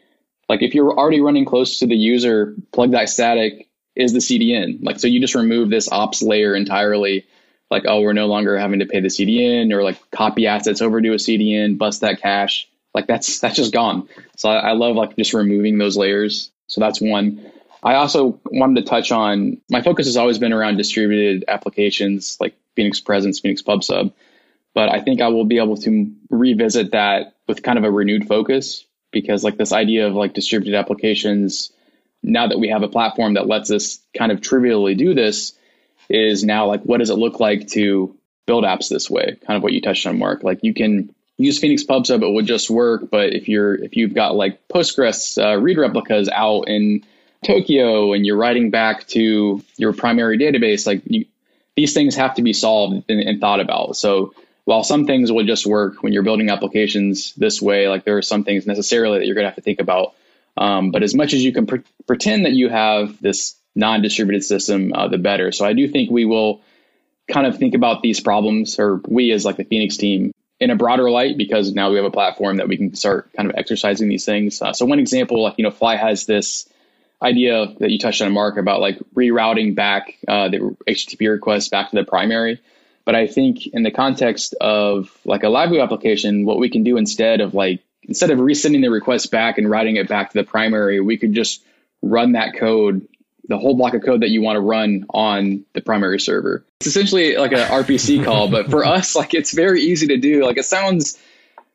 [0.49, 4.83] Like if you're already running close to the user, plug that static is the CDN.
[4.83, 7.27] Like so you just remove this ops layer entirely.
[7.71, 10.99] Like oh we're no longer having to pay the CDN or like copy assets over
[10.99, 14.09] to a CDN, bust that cache like that's that's just gone.
[14.37, 16.51] So I, I love like just removing those layers.
[16.67, 17.51] So that's one.
[17.83, 22.55] I also wanted to touch on my focus has always been around distributed applications like
[22.77, 24.13] Phoenix Presence, Phoenix PubSub.
[24.75, 28.27] But I think I will be able to revisit that with kind of a renewed
[28.27, 31.73] focus because like this idea of like distributed applications,
[32.23, 35.53] now that we have a platform that lets us kind of trivially do this,
[36.09, 39.37] is now like what does it look like to build apps this way?
[39.47, 40.43] Kind of what you touched on, Mark.
[40.43, 43.11] Like you can use Phoenix PubSub, it would just work.
[43.11, 47.05] But if you're if you've got like Postgres uh, read replicas out in
[47.45, 51.27] Tokyo and you're writing back to your primary database, like you,
[51.77, 53.97] these things have to be solved and, and, thought about.
[53.97, 58.19] So while some things will just work when you're building applications this way, like there
[58.19, 60.15] are some things necessarily that you're going to have to think about.
[60.57, 64.93] Um, but as much as you can pre- pretend that you have this non-distributed system,
[64.95, 65.51] uh, the better.
[65.51, 66.61] So I do think we will
[67.31, 70.32] kind of think about these problems, or we as like the Phoenix team
[70.63, 73.51] in a broader light because now we have a platform that we can start kind
[73.51, 74.63] of exercising these things.
[74.63, 76.69] Uh, so one example, like you know, Fly has this
[77.21, 81.91] idea that you touched on, Mark, about like rerouting back uh, the HTTP request back
[81.91, 82.61] to the primary.
[83.05, 86.97] But I think in the context of like a LiveView application, what we can do
[86.97, 90.45] instead of like instead of resending the request back and routing it back to the
[90.45, 91.65] primary, we could just
[92.03, 93.09] run that code
[93.53, 96.65] the whole block of code that you want to run on the primary server.
[96.81, 100.45] It's essentially like a RPC call, but for us, like it's very easy to do.
[100.45, 101.19] Like it sounds,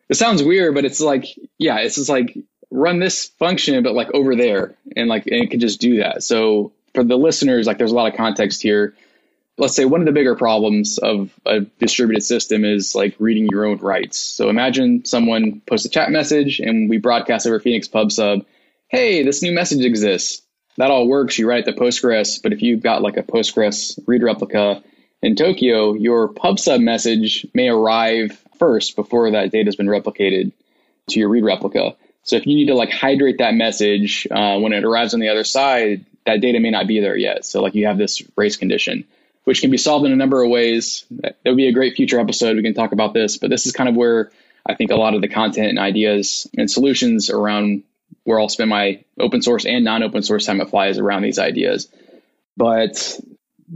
[0.09, 1.25] it sounds weird, but it's like,
[1.59, 2.35] yeah, it's just like
[2.71, 6.23] run this function, but like over there, and like and it can just do that.
[6.23, 8.95] So for the listeners, like there's a lot of context here.
[9.59, 13.65] Let's say one of the bigger problems of a distributed system is like reading your
[13.65, 14.17] own writes.
[14.17, 18.45] So imagine someone posts a chat message and we broadcast over Phoenix PubSub,
[18.87, 20.43] hey, this new message exists
[20.77, 21.37] that all works.
[21.37, 24.83] You write the Postgres, but if you've got like a Postgres read replica
[25.21, 30.51] in Tokyo, your PubSub message may arrive first before that data has been replicated
[31.09, 31.95] to your read replica.
[32.23, 35.29] So if you need to like hydrate that message uh, when it arrives on the
[35.29, 37.45] other side, that data may not be there yet.
[37.45, 39.05] So like you have this race condition,
[39.45, 41.05] which can be solved in a number of ways.
[41.11, 42.57] That would be a great future episode.
[42.57, 44.31] We can talk about this, but this is kind of where
[44.65, 47.83] I think a lot of the content and ideas and solutions around
[48.27, 51.21] where I'll spend my open source and non open source time at Fly is around
[51.21, 51.87] these ideas.
[52.57, 53.17] But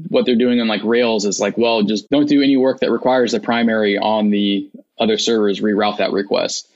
[0.09, 2.91] what they're doing on like Rails is like, well, just don't do any work that
[2.91, 6.67] requires the primary on the other servers, reroute that request.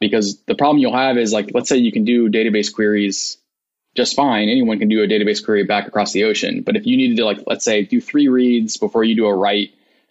[0.00, 3.38] Because the problem you'll have is like, let's say you can do database queries
[3.94, 4.48] just fine.
[4.48, 6.62] Anyone can do a database query back across the ocean.
[6.62, 9.36] But if you needed to like, let's say do three reads before you do a
[9.36, 9.70] write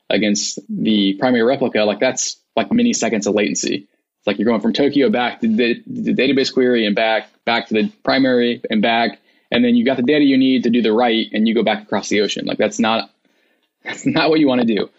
[0.10, 3.89] against the primary replica, like that's like many seconds of latency.
[4.20, 7.68] It's like you're going from Tokyo back to the, the database query and back, back
[7.68, 10.82] to the primary and back, and then you got the data you need to do
[10.82, 12.46] the write, and you go back across the ocean.
[12.46, 13.10] Like that's not
[13.84, 14.90] that's not what you want to do.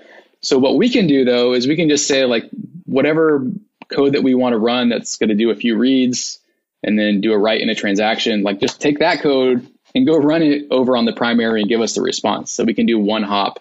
[0.40, 2.48] So what we can do though is we can just say like
[2.86, 3.46] whatever
[3.88, 6.38] code that we want to run that's going to do a few reads
[6.82, 10.16] and then do a write in a transaction, like just take that code and go
[10.16, 12.52] run it over on the primary and give us the response.
[12.52, 13.60] So we can do one hop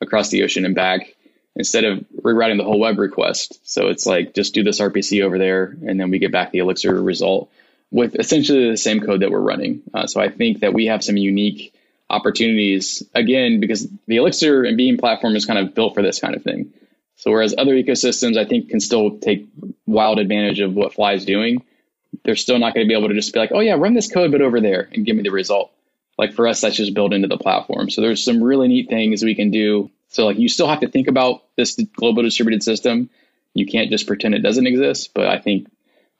[0.00, 1.15] across the ocean and back
[1.56, 3.58] instead of rewriting the whole web request.
[3.64, 6.58] So it's like just do this RPC over there, and then we get back the
[6.58, 7.50] Elixir result
[7.90, 9.82] with essentially the same code that we're running.
[9.92, 11.72] Uh, so I think that we have some unique
[12.08, 16.36] opportunities again because the Elixir and Beam platform is kind of built for this kind
[16.36, 16.72] of thing.
[17.16, 19.48] So whereas other ecosystems I think can still take
[19.86, 21.64] wild advantage of what Fly is doing,
[22.24, 24.12] they're still not going to be able to just be like, oh yeah, run this
[24.12, 25.72] code but over there and give me the result.
[26.18, 27.90] Like for us, that's just built into the platform.
[27.90, 30.88] So there's some really neat things we can do so like you still have to
[30.88, 33.10] think about this global distributed system.
[33.54, 35.68] You can't just pretend it doesn't exist, but I think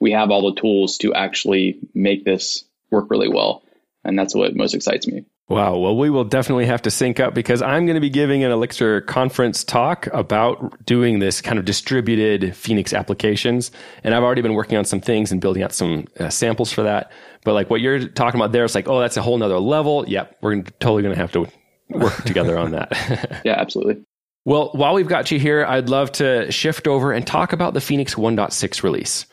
[0.01, 3.63] we have all the tools to actually make this work really well.
[4.05, 5.25] And that's what most excites me.
[5.49, 5.79] Wow.
[5.79, 8.51] Well, we will definitely have to sync up because I'm going to be giving an
[8.51, 13.71] Elixir conference talk about doing this kind of distributed Phoenix applications.
[14.03, 16.83] And I've already been working on some things and building out some uh, samples for
[16.83, 17.13] that.
[17.45, 20.05] But like what you're talking about there, it's like, oh, that's a whole nother level.
[20.09, 20.39] Yep.
[20.41, 21.47] We're totally going to have to
[21.91, 23.41] work together on that.
[23.45, 24.03] yeah, absolutely.
[24.45, 27.81] Well, while we've got you here, I'd love to shift over and talk about the
[27.81, 29.27] Phoenix 1.6 release.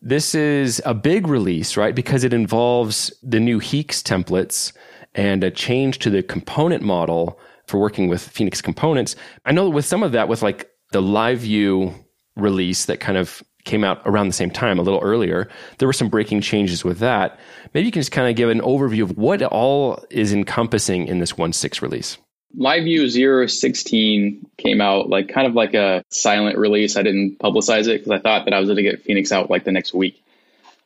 [0.00, 1.94] This is a big release, right?
[1.94, 4.72] Because it involves the new HEEx templates
[5.14, 9.16] and a change to the component model for working with Phoenix components.
[9.44, 11.94] I know with some of that, with like the live view
[12.36, 15.48] release that kind of came out around the same time, a little earlier.
[15.78, 17.38] There were some breaking changes with that.
[17.72, 21.18] Maybe you can just kind of give an overview of what all is encompassing in
[21.18, 22.18] this 1.6 release.
[22.58, 26.96] LiveView 016 came out like kind of like a silent release.
[26.96, 29.50] I didn't publicize it because I thought that I was going to get Phoenix out
[29.50, 30.22] like the next week.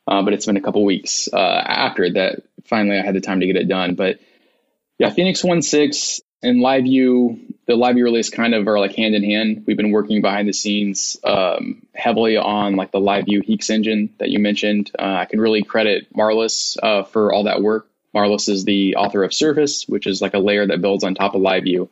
[0.07, 2.41] Uh, but it's been a couple weeks uh, after that.
[2.65, 3.93] Finally, I had the time to get it done.
[3.93, 4.19] But
[4.97, 9.63] yeah, Phoenix 1.6 and LiveView, the LiveView release kind of are like hand in hand.
[9.67, 14.29] We've been working behind the scenes um, heavily on like the LiveView HEEx engine that
[14.29, 14.91] you mentioned.
[14.97, 17.87] Uh, I can really credit Marlus uh, for all that work.
[18.15, 21.35] Marlus is the author of Surface, which is like a layer that builds on top
[21.35, 21.89] of LiveView.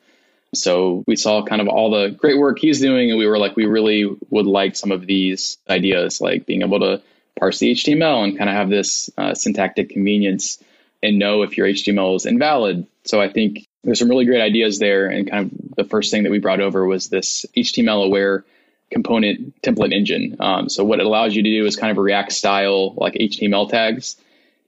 [0.56, 3.56] So we saw kind of all the great work he's doing, and we were like,
[3.56, 7.02] we really would like some of these ideas, like being able to
[7.38, 10.64] parse the HTML and kind of have this uh, syntactic convenience
[11.04, 12.88] and know if your HTML is invalid.
[13.04, 15.08] So I think there's some really great ideas there.
[15.08, 18.44] And kind of the first thing that we brought over was this HTML aware
[18.92, 20.38] component template engine.
[20.40, 23.70] Um, so what it allows you to do is kind of React style like HTML
[23.70, 24.16] tags,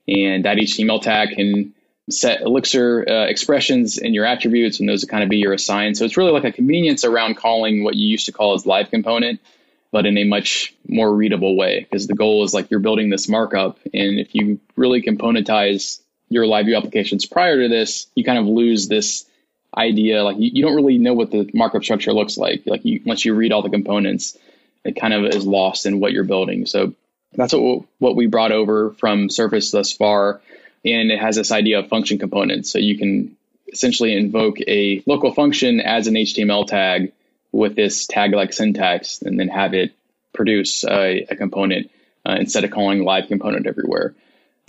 [0.06, 1.74] and that HTML tag can
[2.10, 5.94] set Elixir uh, expressions in your attributes, and those kind of be your assign.
[5.94, 8.90] So it's really like a convenience around calling what you used to call as live
[8.90, 9.40] component,
[9.92, 11.80] but in a much more readable way.
[11.80, 15.99] Because the goal is like you're building this markup, and if you really componentize
[16.30, 19.26] your live view applications prior to this, you kind of lose this
[19.76, 20.24] idea.
[20.24, 22.62] Like you, you don't really know what the markup structure looks like.
[22.66, 24.38] Like you, once you read all the components,
[24.84, 26.66] it kind of is lost in what you're building.
[26.66, 26.94] So
[27.34, 30.40] that's what what we brought over from Surface thus far,
[30.84, 32.72] and it has this idea of function components.
[32.72, 33.36] So you can
[33.72, 37.12] essentially invoke a local function as an HTML tag
[37.52, 39.92] with this tag-like syntax, and then have it
[40.32, 41.90] produce a, a component
[42.26, 44.14] uh, instead of calling live component everywhere.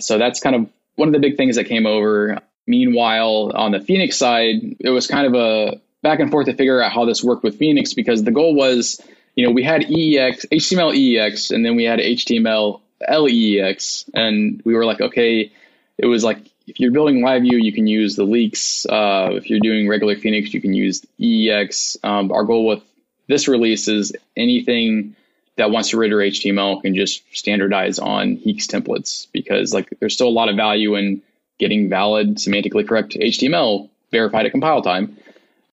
[0.00, 0.68] So that's kind of
[1.02, 2.38] one of the big things that came over.
[2.64, 6.80] Meanwhile, on the Phoenix side, it was kind of a back and forth to figure
[6.80, 9.00] out how this worked with Phoenix because the goal was,
[9.34, 14.74] you know, we had EEX, HTML EEX, and then we had HTML LEEX, and we
[14.76, 15.50] were like, okay,
[15.98, 16.38] it was like
[16.68, 18.86] if you're building LiveView, you can use the LEEx.
[18.86, 21.96] Uh, if you're doing regular Phoenix, you can use EEX.
[22.04, 22.84] Um, our goal with
[23.26, 25.16] this release is anything
[25.56, 30.28] that wants to render HTML can just standardize on HEEx templates because like there's still
[30.28, 31.22] a lot of value in
[31.58, 35.16] getting valid, semantically correct HTML verified at compile time.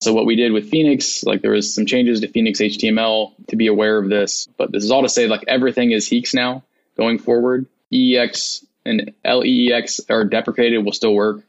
[0.00, 3.56] So what we did with Phoenix, like there was some changes to Phoenix HTML to
[3.56, 6.62] be aware of this, but this is all to say like everything is HEEx now
[6.96, 7.66] going forward.
[7.92, 11.42] EEX and LEEX are deprecated, will still work,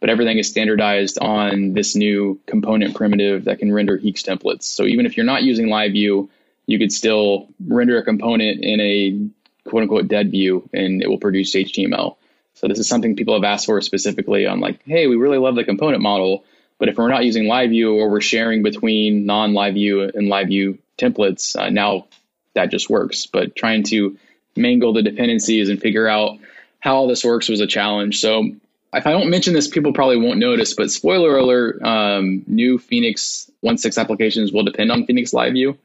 [0.00, 4.64] but everything is standardized on this new component primitive that can render HEEx templates.
[4.64, 6.28] So even if you're not using LiveView,
[6.66, 11.18] you could still render a component in a quote unquote dead view and it will
[11.18, 12.16] produce HTML.
[12.54, 15.54] So this is something people have asked for specifically on like, hey, we really love
[15.54, 16.44] the component model,
[16.78, 20.28] but if we're not using live view or we're sharing between non live view and
[20.28, 22.06] live view templates, uh, now
[22.54, 23.26] that just works.
[23.26, 24.18] But trying to
[24.56, 26.38] mangle the dependencies and figure out
[26.78, 28.20] how all this works was a challenge.
[28.20, 28.50] So
[28.92, 33.50] if I don't mention this, people probably won't notice, but spoiler alert, um, new Phoenix
[33.64, 35.78] 1.6 applications will depend on Phoenix LiveView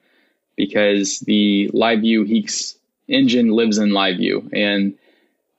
[0.57, 2.75] because the LiveView HEEx
[3.07, 4.97] engine lives in LiveView and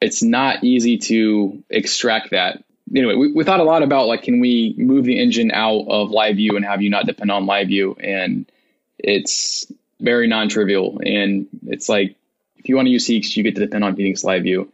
[0.01, 2.63] it's not easy to extract that.
[2.95, 6.11] Anyway, we, we thought a lot about like, can we move the engine out of
[6.11, 8.05] LiveView and have you not depend on LiveView?
[8.05, 8.51] And
[8.99, 11.01] it's very non-trivial.
[11.05, 12.17] And it's like,
[12.57, 14.69] if you want to use HEEx, you get to depend on Phoenix LiveView.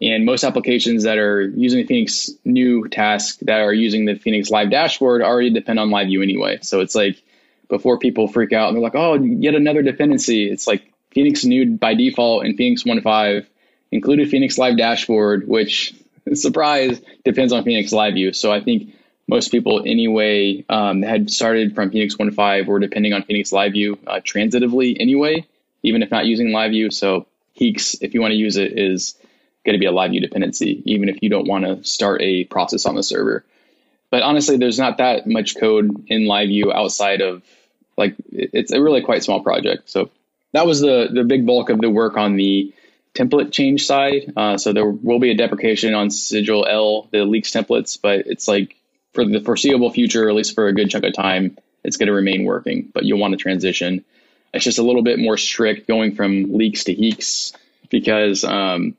[0.00, 4.70] And most applications that are using Phoenix new task that are using the Phoenix Live
[4.70, 6.58] dashboard already depend on LiveView anyway.
[6.62, 7.22] So it's like
[7.68, 10.50] before people freak out and they're like, oh, yet another dependency.
[10.50, 13.46] It's like Phoenix new by default in Phoenix 1.5
[13.90, 15.94] included Phoenix Live Dashboard, which,
[16.34, 18.32] surprise, depends on Phoenix Live View.
[18.32, 18.94] So I think
[19.26, 23.98] most people anyway um, had started from Phoenix 1.5 were depending on Phoenix Live View
[24.06, 25.46] uh, transitively anyway,
[25.82, 26.90] even if not using Live View.
[26.90, 27.26] So
[27.58, 29.14] HEEx, if you want to use it, is
[29.64, 32.44] going to be a Live View dependency, even if you don't want to start a
[32.44, 33.44] process on the server.
[34.10, 37.42] But honestly, there's not that much code in Live View outside of
[37.98, 39.90] like it's a really quite small project.
[39.90, 40.10] So
[40.52, 42.72] that was the the big bulk of the work on the
[43.14, 44.32] template change side.
[44.36, 48.46] Uh, so there will be a deprecation on Sigil L, the LEEx templates, but it's
[48.48, 48.76] like
[49.12, 52.12] for the foreseeable future, at least for a good chunk of time, it's going to
[52.12, 52.90] remain working.
[52.94, 54.04] But you'll want to transition.
[54.54, 57.52] It's just a little bit more strict going from LEEx to HEEx
[57.90, 58.96] because um,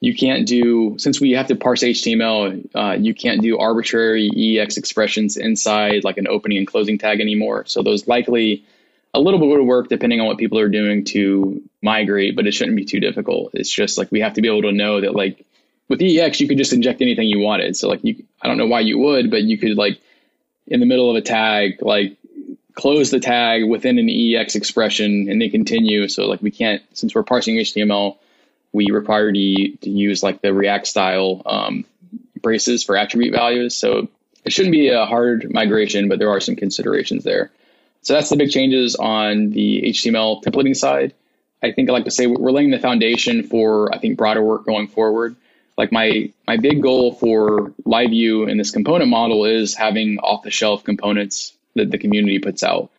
[0.00, 2.74] you can't do since we have to parse HTML.
[2.74, 7.66] Uh, you can't do arbitrary EEx expressions inside like an opening and closing tag anymore.
[7.66, 8.64] So those likely
[9.12, 12.52] a little bit of work depending on what people are doing to migrate, but it
[12.52, 13.50] shouldn't be too difficult.
[13.52, 15.44] It's just like we have to be able to know that like
[15.88, 17.76] with EEx you could just inject anything you wanted.
[17.76, 20.00] So like you, I don't know why you would, but you could like
[20.66, 22.16] in the middle of a tag like
[22.74, 26.08] close the tag within an EEx expression and then continue.
[26.08, 28.16] So like we can't, since we're parsing HTML,
[28.72, 31.84] we require to, to use like the React style um,
[32.40, 33.76] braces for attribute values.
[33.76, 34.08] So
[34.44, 37.50] it shouldn't be a hard migration, but there are some considerations there.
[38.02, 41.14] So that's the big changes on the HTML templating side.
[41.62, 44.64] I think I like to say we're laying the foundation for I think broader work
[44.64, 45.36] going forward.
[45.76, 50.42] Like my my big goal for live view in this component model is having off
[50.42, 52.90] the shelf components that the community puts out.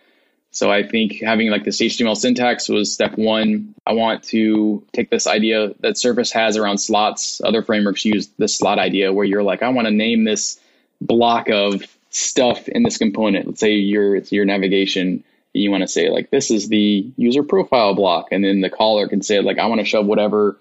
[0.52, 3.74] So I think having like this HTML syntax was step one.
[3.88, 7.42] I want to take this idea that Surface has around slots.
[7.42, 10.60] Other frameworks use the slot idea where you're like, I want to name this
[11.00, 13.48] block of stuff in this component.
[13.48, 15.24] Let's say your it's your navigation.
[15.54, 19.08] You want to say like this is the user profile block, and then the caller
[19.08, 20.58] can say like I want to shove whatever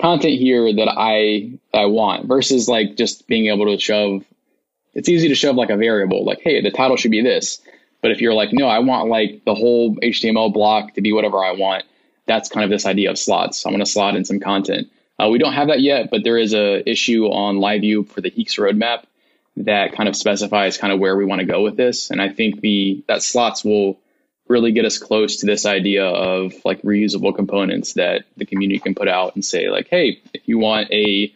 [0.00, 2.26] content here that I I want.
[2.26, 4.24] Versus like just being able to shove.
[4.94, 7.60] It's easy to shove like a variable, like hey, the title should be this.
[8.02, 11.44] But if you're like, no, I want like the whole HTML block to be whatever
[11.44, 11.84] I want,
[12.26, 13.64] that's kind of this idea of slots.
[13.64, 14.88] I'm going to slot in some content.
[15.18, 18.30] Uh, we don't have that yet, but there is a issue on LiveView for the
[18.30, 19.04] HEEx roadmap
[19.58, 22.10] that kind of specifies kind of where we want to go with this.
[22.10, 23.98] And I think the that slots will
[24.48, 28.94] really get us close to this idea of like reusable components that the community can
[28.94, 31.32] put out and say like, hey, if you want a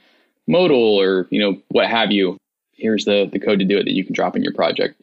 [0.47, 2.37] modal or you know what have you,
[2.73, 5.01] here's the the code to do it that you can drop in your project.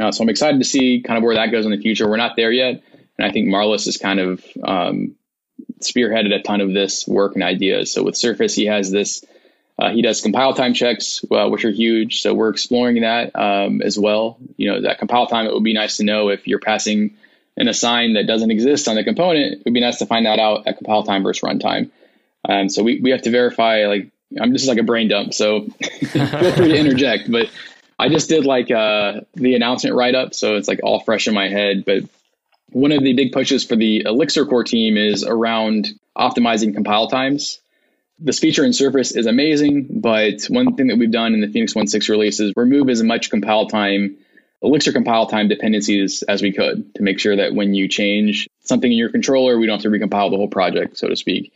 [0.00, 2.08] Uh, so I'm excited to see kind of where that goes in the future.
[2.08, 2.82] We're not there yet,
[3.18, 5.16] and I think Marlus has kind of um,
[5.80, 7.92] spearheaded a ton of this work and ideas.
[7.92, 9.24] So with Surface, he has this
[9.78, 12.20] uh, he does compile time checks, uh, which are huge.
[12.20, 14.38] So we're exploring that um, as well.
[14.56, 17.16] You know, that compile time, it would be nice to know if you're passing
[17.56, 19.54] an assign that doesn't exist on the component.
[19.54, 21.90] It would be nice to find that out at compile time versus runtime.
[22.48, 25.34] Um, so we, we have to verify, like, I'm just like a brain dump.
[25.34, 27.30] So feel free to interject.
[27.30, 27.50] But
[28.02, 30.34] I just did like uh, the announcement write up.
[30.34, 31.84] So it's like all fresh in my head.
[31.84, 32.02] But
[32.70, 37.60] one of the big pushes for the Elixir core team is around optimizing compile times
[38.22, 41.74] this feature in Surface is amazing, but one thing that we've done in the Phoenix
[41.74, 44.16] 1.6 release is remove as much compile time,
[44.62, 48.90] Elixir compile time dependencies as we could to make sure that when you change something
[48.90, 51.52] in your controller, we don't have to recompile the whole project, so to speak.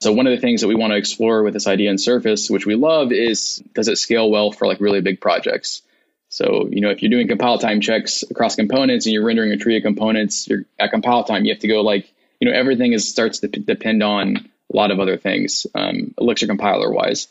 [0.00, 2.50] So one of the things that we want to explore with this idea in Surface,
[2.50, 5.82] which we love, is does it scale well for like really big projects?
[6.28, 9.56] So, you know, if you're doing compile time checks across components and you're rendering a
[9.56, 12.92] tree of components, you're at compile time, you have to go like, you know, everything
[12.92, 17.28] is starts to p- depend on a lot of other things, um, Elixir compiler wise.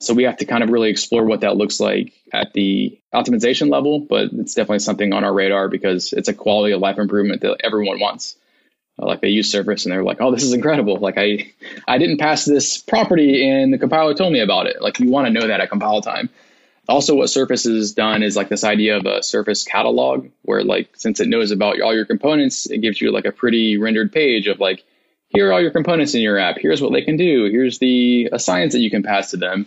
[0.00, 3.70] So we have to kind of really explore what that looks like at the optimization
[3.70, 7.42] level, but it's definitely something on our radar because it's a quality of life improvement
[7.42, 8.34] that everyone wants.
[9.00, 10.98] Uh, like they use Surface and they're like, "Oh, this is incredible!
[10.98, 11.52] Like I,
[11.88, 15.26] I didn't pass this property and the compiler told me about it." Like you want
[15.26, 16.28] to know that at compile time.
[16.88, 20.90] Also, what Surface has done is like this idea of a Surface catalog, where like
[20.96, 24.48] since it knows about all your components, it gives you like a pretty rendered page
[24.48, 24.84] of like
[25.28, 26.58] here are all your components in your app.
[26.58, 27.48] Here's what they can do.
[27.50, 29.66] Here's the assigns that you can pass to them,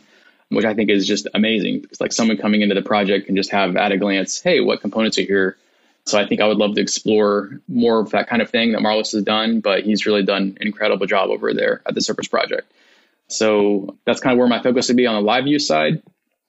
[0.49, 3.51] which I think is just amazing because like someone coming into the project can just
[3.51, 5.57] have at a glance, hey, what components are here?
[6.05, 8.81] So I think I would love to explore more of that kind of thing that
[8.81, 12.27] Marlus has done, but he's really done an incredible job over there at the Surface
[12.27, 12.71] project.
[13.27, 15.93] So that's kind of where my focus would be on the live view side.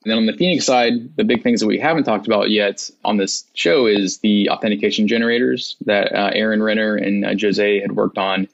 [0.05, 2.91] And then on the Phoenix side, the big things that we haven't talked about yet
[3.05, 7.93] on this show is the authentication generators that uh, Aaron Renner and uh, Jose had
[7.93, 8.49] worked on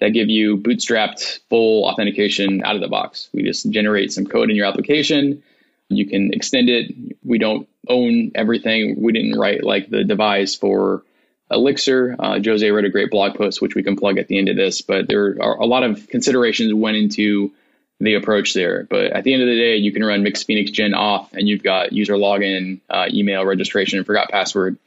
[0.00, 3.28] that give you bootstrapped full authentication out of the box.
[3.32, 5.42] We just generate some code in your application.
[5.88, 6.92] You can extend it.
[7.24, 9.02] We don't own everything.
[9.02, 11.02] We didn't write like the Devise for
[11.50, 12.16] Elixir.
[12.18, 14.56] Uh, Jose wrote a great blog post, which we can plug at the end of
[14.56, 17.52] this, but there are a lot of considerations went into
[18.00, 18.84] the approach there.
[18.84, 21.48] But at the end of the day, you can run Mix Phoenix Gen auth and
[21.48, 24.78] you've got user login, uh, email registration, forgot password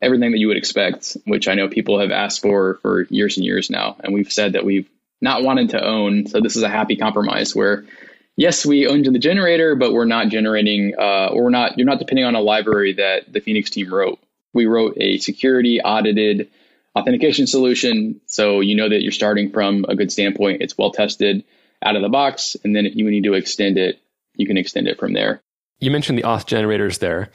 [0.00, 3.44] everything that you would expect, which I know people have asked for for years and
[3.44, 3.96] years now.
[4.00, 4.88] And we've said that we've
[5.20, 6.26] not wanted to own.
[6.26, 7.84] So this is a happy compromise where,
[8.38, 11.98] yes, we own the generator, but we're not generating, uh, or we're not, you're not
[11.98, 14.18] depending on a library that the Phoenix team wrote.
[14.54, 16.48] We wrote a security audited
[16.96, 18.20] authentication solution.
[18.26, 20.62] So you know that you're starting from a good standpoint.
[20.62, 21.44] It's well tested
[21.84, 22.56] out of the box.
[22.64, 24.00] And then if you need to extend it,
[24.34, 25.42] you can extend it from there.
[25.80, 27.30] You mentioned the auth generators there.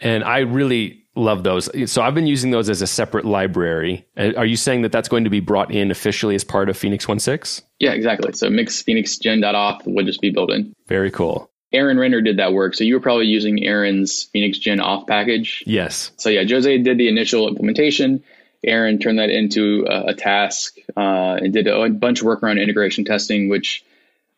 [0.00, 1.68] And I really love those.
[1.90, 4.06] So I've been using those as a separate library.
[4.16, 6.76] Uh, are you saying that that's going to be brought in officially as part of
[6.76, 7.62] Phoenix 1.6?
[7.78, 8.32] Yeah, exactly.
[8.32, 10.74] So mix Phoenix Gen Gen.auth would just be built in.
[10.86, 11.50] Very cool.
[11.72, 12.74] Aaron Renner did that work.
[12.74, 15.64] So you were probably using Aaron's Phoenix Gen auth package.
[15.66, 16.12] Yes.
[16.16, 18.22] So yeah, Jose did the initial implementation.
[18.62, 22.58] Aaron turned that into a, a task uh, and did a bunch of work around
[22.58, 23.84] integration testing, which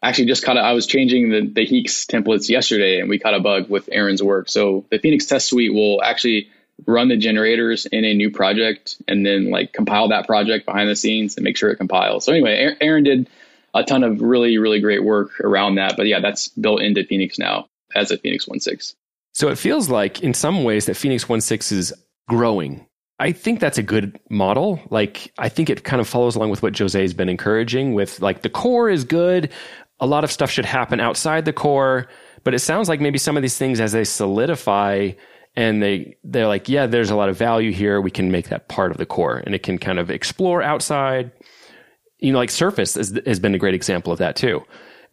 [0.03, 0.57] actually just caught.
[0.57, 3.89] A, I was changing the the HEEx templates yesterday, and we caught a bug with
[3.93, 4.49] Aaron's work.
[4.49, 6.49] So the Phoenix Test Suite will actually
[6.87, 10.97] run the generators in a new project and then like compile that project behind the
[10.97, 12.25] scenes and make sure it compiles.
[12.25, 13.31] So anyway, Aaron did
[13.75, 15.97] a ton of really, really great work around that.
[15.97, 18.95] But yeah, that's built into Phoenix now as a Phoenix 1.6.
[19.33, 21.95] So it feels like in some ways that Phoenix 1.6 is
[22.29, 22.87] growing.
[23.19, 24.81] I think that's a good model.
[24.91, 28.21] Like, I think it kind of follows along with what Jose has been encouraging with
[28.21, 29.53] like the core is good.
[30.01, 32.09] A lot of stuff should happen outside the core.
[32.45, 35.13] But it sounds like maybe some of these things as they solidify
[35.57, 38.01] and they they're like, yeah, there's a lot of value here.
[38.01, 41.33] We can make that part of the core and it can kind of explore outside.
[42.19, 44.63] You know, like Surface has, has been a great example of that too.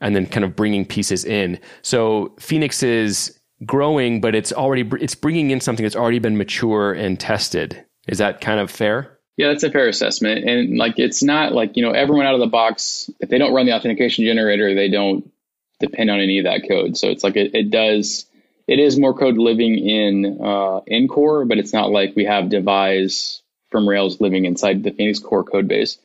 [0.01, 1.59] And then kind of bringing pieces in.
[1.81, 6.91] So Phoenix is growing, but it's already it's bringing in something that's already been mature
[6.91, 7.83] and tested.
[8.07, 9.17] Is that kind of fair?
[9.37, 10.47] Yeah, that's a fair assessment.
[10.47, 13.53] And like it's not like, you know, everyone out of the box, if they don't
[13.53, 15.31] run the authentication generator, they don't
[15.79, 16.97] depend on any of that code.
[16.97, 18.25] So it's like it, it does
[18.67, 22.49] it is more code living in uh, in core, but it's not like we have
[22.49, 25.97] devise from Rails living inside the Phoenix core code base.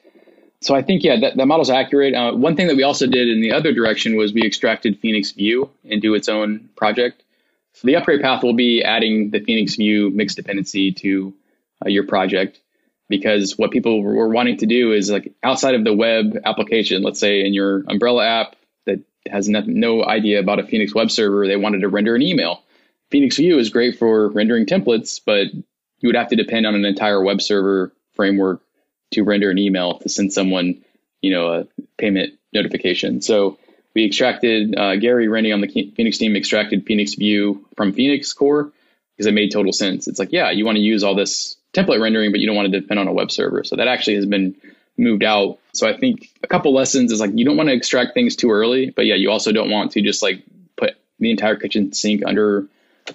[0.60, 2.14] So I think yeah, that, that model's accurate.
[2.14, 5.30] Uh, one thing that we also did in the other direction was we extracted Phoenix
[5.30, 7.22] View into its own project.
[7.74, 11.34] So the upgrade path will be adding the Phoenix View mixed dependency to
[11.84, 12.60] uh, your project
[13.08, 17.20] because what people were wanting to do is like outside of the web application, let's
[17.20, 18.56] say in your umbrella app
[19.30, 22.62] has no, no idea about a Phoenix web server, they wanted to render an email.
[23.10, 25.46] Phoenix View is great for rendering templates, but
[26.00, 28.60] you would have to depend on an entire web server framework
[29.12, 30.82] to render an email to send someone,
[31.22, 31.66] you know, a
[31.96, 33.22] payment notification.
[33.22, 33.58] So
[33.94, 38.70] we extracted uh, Gary Rennie on the Phoenix team extracted Phoenix View from Phoenix Core
[39.16, 40.06] because it made total sense.
[40.06, 42.70] It's like, yeah, you want to use all this template rendering, but you don't want
[42.70, 43.64] to depend on a web server.
[43.64, 44.56] So that actually has been
[44.98, 45.58] moved out.
[45.72, 48.50] So I think a couple lessons is like you don't want to extract things too
[48.50, 50.42] early, but yeah, you also don't want to just like
[50.76, 52.66] put the entire kitchen sink under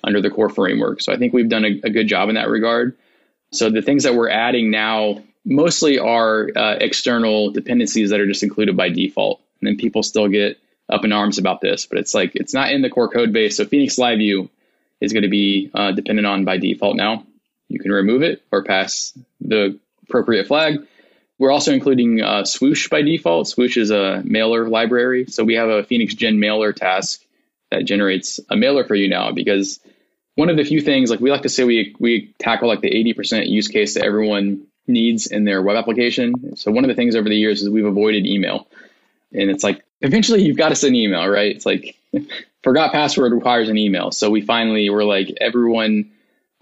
[0.04, 1.02] under the core framework.
[1.02, 2.96] So I think we've done a, a good job in that regard.
[3.52, 8.44] So the things that we're adding now mostly are uh, external dependencies that are just
[8.44, 10.58] included by default, and then people still get
[10.90, 13.58] up in arms about this, but it's like it's not in the core code base.
[13.58, 14.50] So Phoenix Live View
[15.00, 17.26] is going to be uh, dependent on by default now.
[17.68, 20.86] You can remove it or pass the appropriate flag.
[21.40, 23.48] We're also including uh, Swoosh by default.
[23.48, 25.26] Swoosh is a mailer library.
[25.28, 27.22] So we have a Phoenix Gen mailer task
[27.72, 29.80] that generates a mailer for you now because
[30.36, 32.90] one of the few things like we like to say we we tackle like the
[32.90, 36.56] 80% use case that everyone needs in their web application.
[36.56, 38.68] So one of the things over the years is we've avoided email.
[39.32, 41.56] And it's like eventually you've got to send email, right?
[41.56, 41.96] It's like
[42.64, 44.12] forgot password requires an email.
[44.12, 46.12] So we finally were like everyone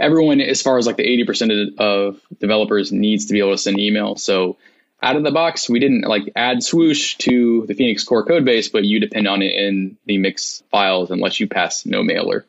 [0.01, 3.79] everyone as far as like the 80% of developers needs to be able to send
[3.79, 4.15] email.
[4.15, 4.57] So
[5.01, 8.69] out of the box, we didn't like add swoosh to the Phoenix core code base,
[8.69, 12.45] but you depend on it in the mix files unless you pass no mailer.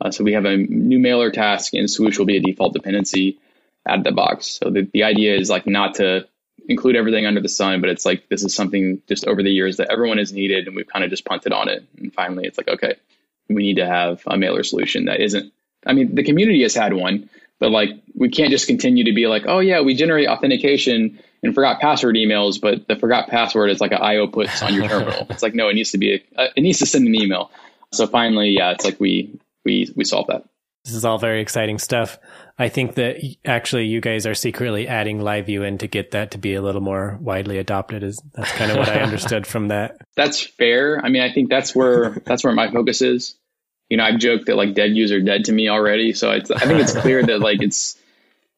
[0.00, 3.38] Uh, so we have a new mailer task and swoosh will be a default dependency
[3.86, 4.58] out of the box.
[4.62, 6.26] So the, the idea is like not to
[6.68, 9.76] include everything under the sun, but it's like this is something just over the years
[9.76, 11.84] that everyone has needed and we've kind of just punted on it.
[11.98, 12.96] And finally it's like, okay,
[13.48, 15.52] we need to have a mailer solution that isn't
[15.86, 17.28] I mean, the community has had one,
[17.58, 21.54] but like we can't just continue to be like, oh yeah, we generate authentication and
[21.54, 25.26] forgot password emails, but the forgot password is like an IO puts on your terminal.
[25.30, 27.50] it's like no, it needs to be a, uh, it needs to send an email.
[27.92, 30.44] So finally, yeah, it's like we we we solve that.
[30.84, 32.18] This is all very exciting stuff.
[32.58, 33.16] I think that
[33.46, 36.62] actually you guys are secretly adding live view in to get that to be a
[36.62, 38.02] little more widely adopted.
[38.02, 39.96] Is that's kind of what I understood from that.
[40.16, 41.00] That's fair.
[41.02, 43.36] I mean, I think that's where that's where my focus is
[43.88, 46.12] you know, I've joked that like dead user dead to me already.
[46.12, 47.96] So I think it's clear that like it's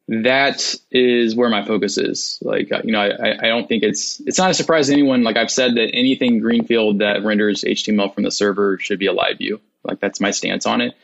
[0.09, 2.39] that is where my focus is.
[2.43, 5.25] Like, you know, I, I don't think it's it's not a surprise to anyone.
[5.25, 9.13] Like I've said that anything greenfield that renders HTML from the server should be a
[9.13, 9.61] live view.
[9.83, 10.95] Like that's my stance on it.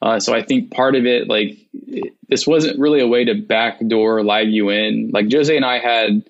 [0.00, 3.34] Uh, so I think part of it, like it, this wasn't really a way to
[3.34, 5.10] backdoor live view in.
[5.12, 6.22] Like Jose and I had,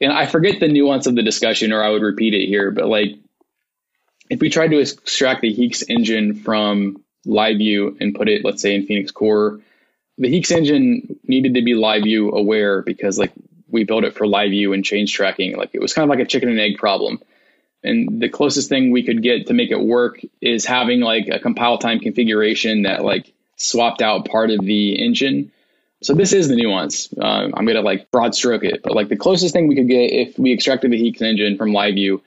[0.00, 2.70] and I forget the nuance of the discussion, or I would repeat it here.
[2.70, 3.16] But like
[4.30, 8.74] if we tried to extract the HEEx engine from LiveView and put it, let's say,
[8.74, 9.60] in Phoenix Core,
[10.18, 13.32] the HEEx engine needed to be LiveView aware because like
[13.68, 15.56] we built it for LiveView and change tracking.
[15.56, 17.20] Like it was kind of like a chicken and egg problem.
[17.84, 21.38] And the closest thing we could get to make it work is having like a
[21.38, 25.52] compile time configuration that like swapped out part of the engine.
[26.02, 27.12] So this is the nuance.
[27.16, 30.12] Uh, I'm gonna like broad stroke it, but like the closest thing we could get
[30.12, 32.20] if we extracted the HEEx engine from LiveView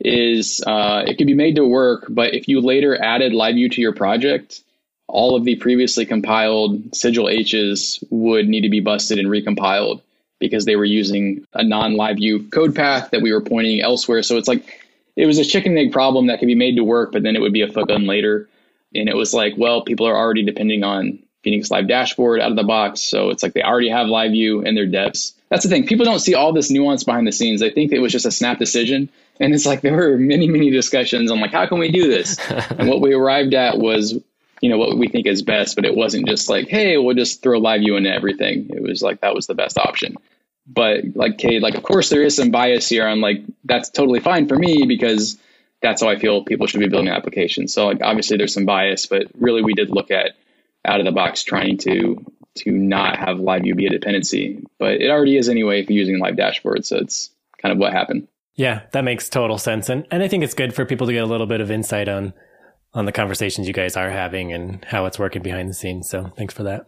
[0.00, 3.80] is uh, it can be made to work, but if you later added LiveView to
[3.80, 4.62] your project,
[5.08, 10.02] all of the previously compiled sigil H's would need to be busted and recompiled
[10.38, 14.22] because they were using a non-LiveView code path that we were pointing elsewhere.
[14.22, 14.82] So it's like
[15.16, 17.40] it was a chicken egg problem that could be made to work, but then it
[17.40, 18.48] would be a footgun later.
[18.94, 22.56] And it was like, well, people are already depending on Phoenix Live dashboard out of
[22.56, 23.02] the box.
[23.02, 25.32] So it's like they already have live view in their depths.
[25.48, 25.86] That's the thing.
[25.86, 27.60] People don't see all this nuance behind the scenes.
[27.60, 29.10] They think it was just a snap decision.
[29.38, 32.36] And it's like there were many, many discussions on like, how can we do this?
[32.50, 34.18] and what we arrived at was,
[34.60, 37.44] you know, what we think is best, but it wasn't just like, hey, we'll just
[37.44, 38.70] throw live view into everything.
[38.70, 40.16] It was like that was the best option.
[40.66, 43.06] But like Kate, like of course there is some bias here.
[43.06, 45.38] I'm like, that's totally fine for me because
[45.80, 47.72] that's how I feel people should be building applications.
[47.72, 50.32] So like obviously there's some bias, but really we did look at
[50.86, 52.24] out of the box trying to
[52.56, 54.64] to not have live view be a dependency.
[54.78, 56.86] But it already is anyway if you're using live dashboard.
[56.86, 57.30] So it's
[57.60, 58.28] kind of what happened.
[58.54, 59.88] Yeah, that makes total sense.
[59.88, 62.08] And and I think it's good for people to get a little bit of insight
[62.08, 62.32] on
[62.94, 66.08] on the conversations you guys are having and how it's working behind the scenes.
[66.08, 66.86] So thanks for that.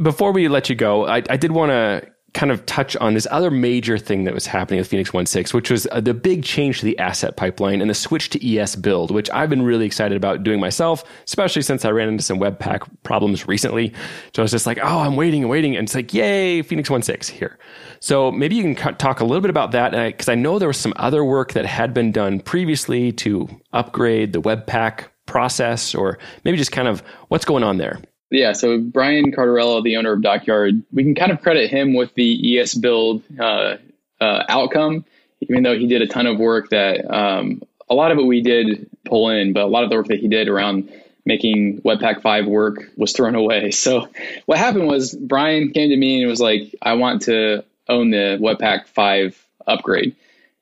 [0.00, 3.26] Before we let you go, I, I did want to kind of touch on this
[3.30, 6.80] other major thing that was happening with Phoenix 1.6, which was uh, the big change
[6.80, 10.16] to the asset pipeline and the switch to ES build, which I've been really excited
[10.16, 13.92] about doing myself, especially since I ran into some Webpack problems recently.
[14.34, 15.76] So I was just like, oh, I'm waiting and waiting.
[15.76, 17.58] And it's like, yay, Phoenix 1.6 here.
[18.00, 20.68] So maybe you can talk a little bit about that because I, I know there
[20.68, 26.18] was some other work that had been done previously to upgrade the Webpack process or
[26.44, 27.98] maybe just kind of what's going on there.
[28.30, 32.12] Yeah, so Brian Cardarella, the owner of Dockyard, we can kind of credit him with
[32.14, 33.76] the ES build uh,
[34.20, 35.04] uh, outcome,
[35.40, 38.42] even though he did a ton of work that um, a lot of it we
[38.42, 40.90] did pull in, but a lot of the work that he did around
[41.24, 43.70] making Webpack 5 work was thrown away.
[43.70, 44.08] So
[44.46, 48.38] what happened was Brian came to me and was like, I want to own the
[48.40, 50.16] Webpack 5 upgrade.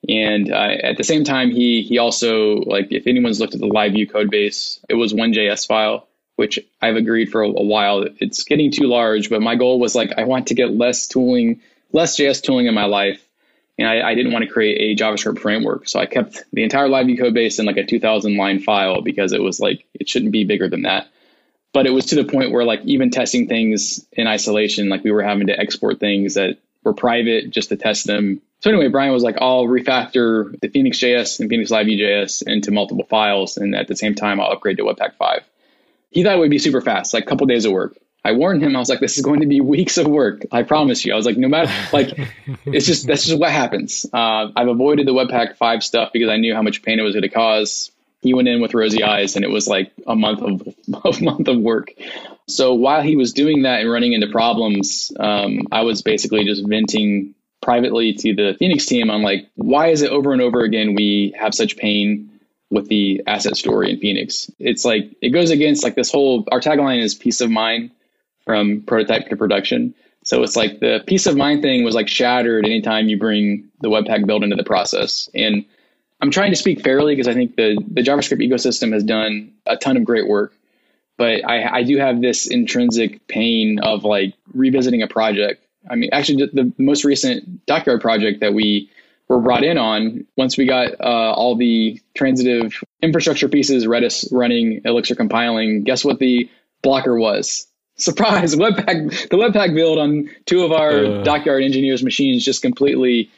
[0.06, 3.66] And uh, at the same time, he he also like if anyone's looked at the
[3.66, 6.06] live view code base, it was one JS file
[6.36, 8.06] which I've agreed for a, a, while.
[8.18, 11.60] It's getting too large, but my goal was like I want to get less tooling,
[11.92, 13.24] less JS tooling in my life,
[13.78, 15.88] and I, I didn't want to create a JavaScript framework.
[15.88, 19.32] So I kept the entire LiveView code base in like a 2,000 line file because
[19.32, 21.08] it was like it shouldn't be bigger than that.
[21.72, 25.10] But it was to the point where like even testing things in isolation, like we
[25.10, 28.42] were having to export things that were private just to test them.
[28.60, 32.70] So anyway, Brian was like, I'll refactor the Phoenix JS and Phoenix Live JS into
[32.70, 35.42] multiple files, and at the same time, I'll upgrade to Webpack 5
[36.14, 37.96] he thought it would be super fast, like a couple days of work.
[38.24, 38.74] I warned him.
[38.74, 40.46] I was like, this is going to be weeks of work.
[40.52, 41.12] I promise you.
[41.12, 42.16] I was like, no matter, like,
[42.64, 44.06] it's just, that's just what happens.
[44.10, 47.14] Uh, I've avoided the Webpack 5 stuff because I knew how much pain it was
[47.14, 47.90] going to cause.
[48.22, 51.48] He went in with rosy eyes and it was like a month of a month
[51.48, 51.92] of work.
[52.46, 56.66] So while he was doing that and running into problems, um, I was basically just
[56.66, 60.94] venting privately to the Phoenix team on like, why is it over and over again
[60.94, 62.30] we have such pain
[62.74, 64.50] with the asset story in Phoenix.
[64.58, 67.92] It's like it goes against like this whole our tagline is peace of mind
[68.44, 69.94] from prototype to production.
[70.24, 73.88] So it's like the peace of mind thing was like shattered anytime you bring the
[73.88, 75.30] Webpack build into the process.
[75.34, 75.66] And
[76.20, 79.76] I'm trying to speak fairly because I think the the JavaScript ecosystem has done a
[79.76, 80.52] ton of great work.
[81.16, 85.64] But I, I do have this intrinsic pain of like revisiting a project.
[85.88, 88.90] I mean, actually, the, the most recent Dockyard project that we
[89.28, 94.82] were brought in on once we got uh, all the transitive infrastructure pieces, Redis running,
[94.84, 95.82] Elixir compiling.
[95.84, 96.50] Guess what the
[96.82, 97.66] blocker was?
[97.96, 98.56] Surprise!
[98.56, 101.22] Webpack, the Webpack build on two of our uh.
[101.22, 103.30] Dockyard engineers' machines just completely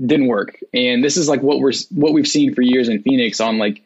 [0.00, 0.58] didn't work.
[0.72, 3.40] And this is like what we're what we've seen for years in Phoenix.
[3.40, 3.82] On like,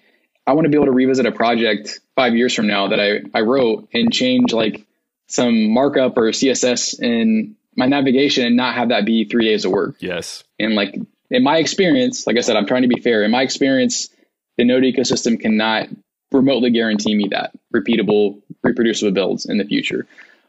[0.46, 3.22] I want to be able to revisit a project five years from now that I
[3.32, 4.86] I wrote and change like
[5.28, 9.72] some markup or CSS in my navigation and not have that be three days of
[9.72, 9.96] work.
[10.00, 10.44] Yes.
[10.59, 10.94] And like
[11.30, 13.22] in my experience, like I said, I'm trying to be fair.
[13.22, 14.08] In my experience,
[14.56, 15.88] the node ecosystem cannot
[16.32, 20.06] remotely guarantee me that repeatable, reproducible builds in the future.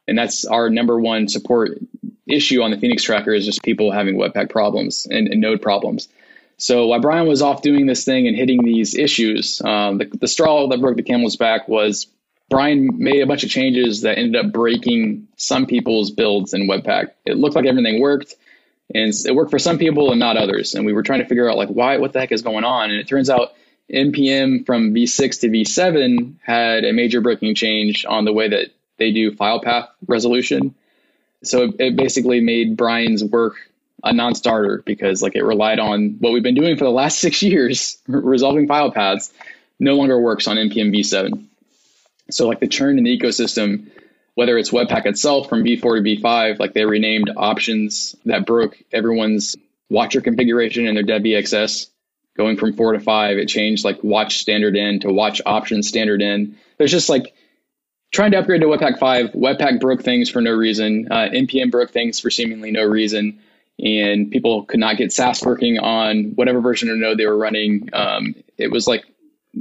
[0.07, 1.79] And that's our number one support
[2.27, 6.07] issue on the Phoenix tracker is just people having Webpack problems and, and node problems.
[6.57, 10.27] So while Brian was off doing this thing and hitting these issues, um, the, the
[10.27, 12.07] straw that broke the camel's back was
[12.49, 17.11] Brian made a bunch of changes that ended up breaking some people's builds in Webpack.
[17.25, 18.35] It looked like everything worked
[18.93, 20.75] and it worked for some people and not others.
[20.75, 22.89] And we were trying to figure out like why, what the heck is going on?
[22.89, 23.53] And it turns out
[23.91, 28.67] npm from v6 to v7 had a major breaking change on the way that
[28.97, 30.75] they do file path resolution.
[31.43, 33.55] So it basically made Brian's work
[34.03, 37.41] a non-starter because like it relied on what we've been doing for the last six
[37.41, 39.31] years, resolving file paths,
[39.79, 41.45] no longer works on npm v7.
[42.29, 43.89] So like the churn in the ecosystem
[44.35, 49.55] whether it's Webpack itself from V4 to V5, like they renamed options that broke everyone's
[49.89, 51.87] watcher configuration in their DevExS.
[52.37, 56.21] Going from four to five, it changed like watch standard in to watch option standard
[56.21, 56.55] in.
[56.77, 57.33] There's just like
[58.11, 59.31] trying to upgrade to Webpack 5.
[59.31, 61.09] Webpack broke things for no reason.
[61.11, 63.39] Uh, NPM broke things for seemingly no reason.
[63.77, 67.89] And people could not get Sass working on whatever version of Node they were running.
[67.93, 69.05] Um, it was like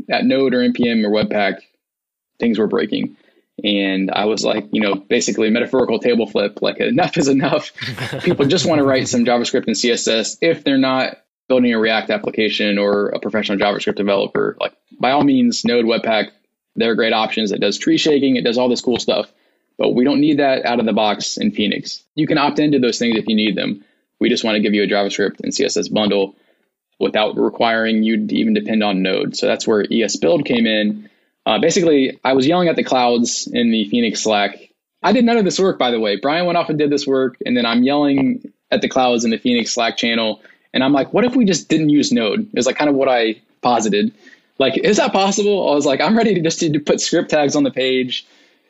[0.08, 1.60] at Node or NPM or Webpack,
[2.38, 3.16] things were breaking.
[3.62, 7.72] And I was like, you know, basically metaphorical table flip, like enough is enough.
[8.22, 12.10] People just want to write some JavaScript and CSS if they're not building a React
[12.10, 14.56] application or a professional JavaScript developer.
[14.60, 16.30] Like by all means, Node, Webpack,
[16.76, 17.50] they're great options.
[17.50, 19.32] It does tree shaking, it does all this cool stuff.
[19.76, 22.02] But we don't need that out of the box in Phoenix.
[22.14, 23.84] You can opt into those things if you need them.
[24.20, 26.36] We just want to give you a JavaScript and CSS bundle
[26.98, 29.36] without requiring you to even depend on Node.
[29.36, 31.08] So that's where ES Build came in.
[31.46, 34.58] Uh, basically, I was yelling at the clouds in the Phoenix Slack.
[35.02, 36.16] I did none of this work, by the way.
[36.16, 39.30] Brian went off and did this work, and then I'm yelling at the clouds in
[39.30, 40.42] the Phoenix Slack channel.
[40.74, 42.50] And I'm like, what if we just didn't use Node?
[42.52, 44.12] It's like kind of what I posited.
[44.58, 45.70] Like, is that possible?
[45.70, 48.26] I was like, I'm ready to just to put script tags on the page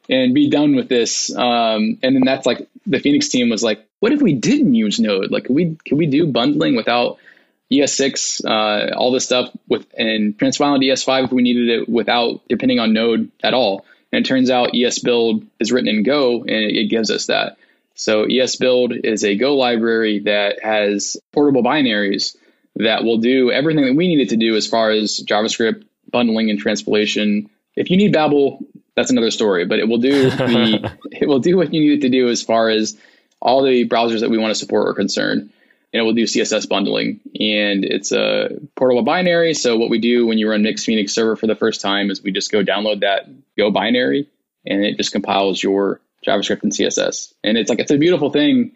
[0.09, 1.35] and be done with this.
[1.35, 5.01] Um, and then that's like the Phoenix team was like, what if we didn't use
[5.01, 5.31] Node?
[5.31, 7.19] Like, could we could we do bundling without
[7.71, 12.41] ES6, uh, all this stuff with and transpile into ES5 if we needed it without
[12.49, 13.85] depending on Node at all?
[14.12, 17.27] And it turns out ES Build is written in Go, and it, it gives us
[17.27, 17.59] that.
[17.95, 22.37] So ES Build is a Go library that has portable binaries
[22.77, 26.59] that will do everything that we needed to do as far as JavaScript bundling and
[26.59, 27.51] transpilation.
[27.77, 28.61] If you need Babel,
[28.95, 29.66] that's another story.
[29.66, 32.43] But it will do the it will do what you need it to do as
[32.43, 32.97] far as
[33.41, 35.51] all the browsers that we want to support are concerned.
[35.93, 37.20] And it will do CSS bundling.
[37.41, 39.55] And it's a portable binary.
[39.55, 42.22] So what we do when you run Mix Phoenix server for the first time is
[42.22, 44.28] we just go download that Go binary
[44.66, 47.32] and it just compiles your JavaScript and CSS.
[47.43, 48.72] And it's like it's a beautiful thing.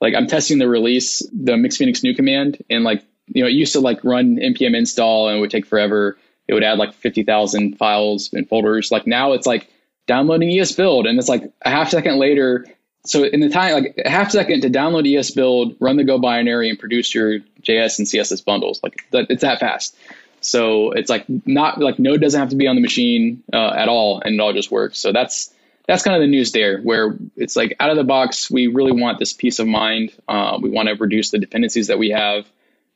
[0.00, 3.52] Like I'm testing the release, the Mix Phoenix new command, and like you know, it
[3.52, 6.16] used to like run npm install and it would take forever
[6.48, 8.90] it would add like 50,000 files and folders.
[8.90, 9.68] Like now it's like
[10.06, 12.66] downloading ES build and it's like a half second later.
[13.06, 16.18] So in the time, like a half second to download ES build, run the Go
[16.18, 18.80] binary and produce your JS and CSS bundles.
[18.82, 19.96] Like it's that fast.
[20.40, 23.88] So it's like not like Node doesn't have to be on the machine uh, at
[23.88, 24.98] all, and it all just works.
[24.98, 25.52] So that's
[25.86, 28.92] that's kind of the news there, where it's like out of the box, we really
[28.92, 30.12] want this peace of mind.
[30.28, 32.46] Uh, we want to reduce the dependencies that we have.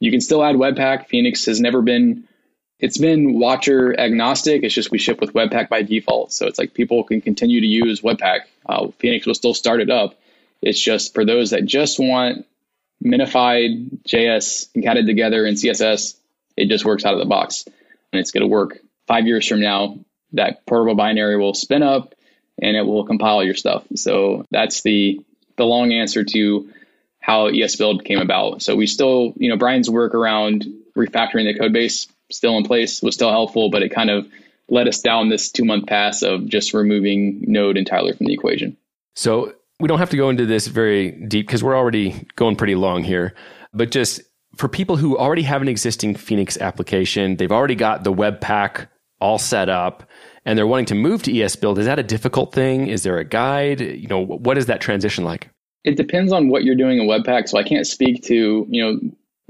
[0.00, 1.06] You can still add Webpack.
[1.06, 2.26] Phoenix has never been
[2.80, 4.62] it's been watcher agnostic.
[4.62, 6.32] It's just we ship with Webpack by default.
[6.32, 8.40] So it's like people can continue to use Webpack.
[8.64, 10.14] Uh, Phoenix will still start it up.
[10.62, 12.46] It's just for those that just want
[13.04, 16.16] minified JS concatenated together in CSS,
[16.56, 17.64] it just works out of the box.
[18.12, 19.98] And it's going to work five years from now.
[20.32, 22.14] That portable binary will spin up
[22.60, 23.84] and it will compile your stuff.
[23.96, 25.20] So that's the
[25.56, 26.70] the long answer to
[27.20, 28.62] how ES Build came about.
[28.62, 30.64] So we still, you know, Brian's work around
[30.96, 34.26] refactoring the code base still in place was still helpful, but it kind of
[34.68, 38.76] led us down this two month pass of just removing Node entirely from the equation.
[39.16, 42.74] So we don't have to go into this very deep because we're already going pretty
[42.74, 43.34] long here,
[43.72, 44.20] but just
[44.56, 48.88] for people who already have an existing Phoenix application, they've already got the Webpack
[49.20, 50.08] all set up
[50.44, 51.78] and they're wanting to move to ES Build.
[51.78, 52.88] Is that a difficult thing?
[52.88, 53.80] Is there a guide?
[53.80, 55.48] You know, what is that transition like?
[55.84, 57.48] It depends on what you're doing in Webpack.
[57.48, 59.00] So I can't speak to, you know,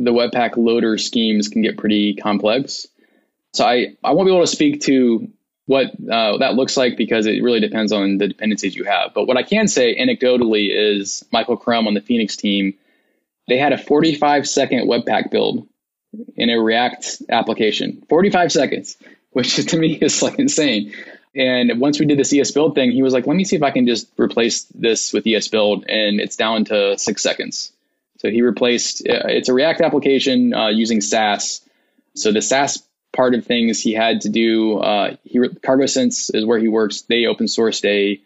[0.01, 2.87] the Webpack loader schemes can get pretty complex.
[3.53, 5.29] So I, I won't be able to speak to
[5.67, 9.13] what uh, that looks like because it really depends on the dependencies you have.
[9.15, 12.75] But what I can say anecdotally is Michael Crumm on the Phoenix team,
[13.47, 15.69] they had a 45 second Webpack build
[16.35, 18.03] in a React application.
[18.09, 18.97] 45 seconds,
[19.31, 20.95] which to me is like insane.
[21.37, 23.63] And once we did this ES build thing, he was like, let me see if
[23.63, 25.85] I can just replace this with ES build.
[25.89, 27.71] And it's down to six seconds.
[28.21, 31.63] So he replaced uh, it's a React application uh, using Sass.
[32.15, 32.83] So the Sass
[33.15, 34.79] part of things he had to do.
[34.79, 37.01] Uh, he CargoSense is where he works.
[37.03, 38.21] They open sourced a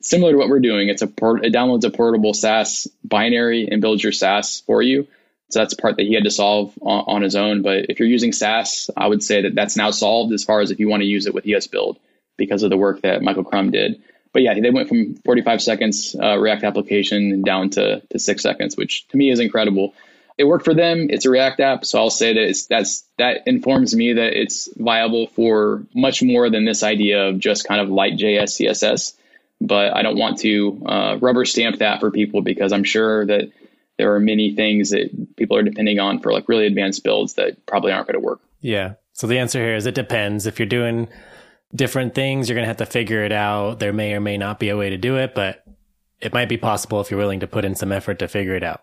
[0.00, 0.88] similar to what we're doing.
[0.88, 5.08] It's a port, it downloads a portable Sass binary and builds your Sass for you.
[5.50, 7.62] So that's part that he had to solve on, on, his own.
[7.62, 10.70] But if you're using Sass, I would say that that's now solved as far as
[10.70, 11.98] if you want to use it with ES Build
[12.36, 14.00] because of the work that Michael Crumm did
[14.32, 18.76] but yeah, they went from 45 seconds uh, React application down to, to six seconds,
[18.76, 19.94] which to me is incredible.
[20.38, 21.08] It worked for them.
[21.10, 24.68] It's a React app, so I'll say that it's, that's that informs me that it's
[24.74, 29.14] viable for much more than this idea of just kind of light JS CSS.
[29.60, 33.52] But I don't want to uh, rubber stamp that for people because I'm sure that
[33.98, 37.66] there are many things that people are depending on for like really advanced builds that
[37.66, 38.40] probably aren't going to work.
[38.62, 38.94] Yeah.
[39.12, 40.46] So the answer here is it depends.
[40.46, 41.08] If you're doing
[41.74, 42.48] different things.
[42.48, 43.78] You're going to have to figure it out.
[43.78, 45.64] There may or may not be a way to do it, but
[46.20, 48.62] it might be possible if you're willing to put in some effort to figure it
[48.62, 48.82] out.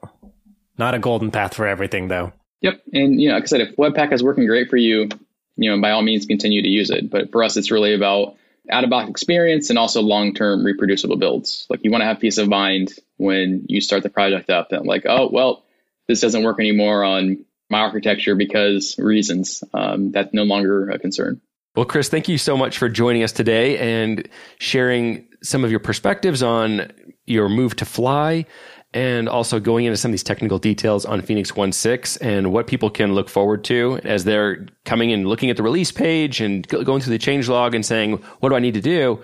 [0.78, 2.34] Not a golden path for everything, though.
[2.62, 2.82] Yep.
[2.94, 5.10] And, you know, like I said, if Webpack is working great for you,
[5.56, 7.10] you know, by all means, continue to use it.
[7.10, 8.36] But for us, it's really about
[8.70, 11.66] out of box experience and also long term reproducible builds.
[11.70, 14.86] Like you want to have peace of mind when you start the project up that,
[14.86, 15.64] like, oh, well,
[16.08, 19.64] this doesn't work anymore on my architecture because reasons.
[19.74, 21.42] Um, that's no longer a concern.
[21.78, 25.80] Well, Chris, thank you so much for joining us today and sharing some of your
[25.80, 26.92] perspectives on
[27.28, 28.48] your move to fly
[28.96, 32.90] and also going into some of these technical details on Phoenix 1.6 and what people
[32.90, 37.00] can look forward to as they're coming and looking at the release page and going
[37.00, 39.22] through the change log and saying, what do I need to do?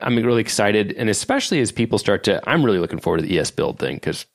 [0.00, 0.92] I'm really excited.
[0.94, 3.94] And especially as people start to, I'm really looking forward to the ES build thing
[3.94, 4.26] because,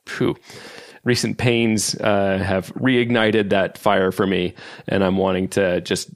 [1.03, 4.53] recent pains uh, have reignited that fire for me
[4.87, 6.09] and I'm wanting to just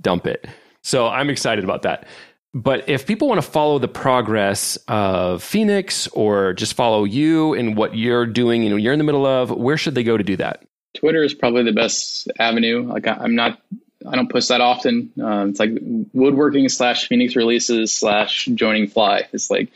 [0.00, 0.46] dump it.
[0.84, 2.06] So I'm excited about that.
[2.52, 7.76] But if people want to follow the progress of Phoenix or just follow you and
[7.76, 10.22] what you're doing, you know, you're in the middle of, where should they go to
[10.22, 10.62] do that?
[10.94, 12.82] Twitter is probably the best avenue.
[12.84, 13.60] Like I'm not,
[14.06, 15.10] I don't post that often.
[15.20, 15.70] Um, it's like
[16.12, 19.26] woodworking slash Phoenix releases slash joining Fly.
[19.32, 19.70] It's like,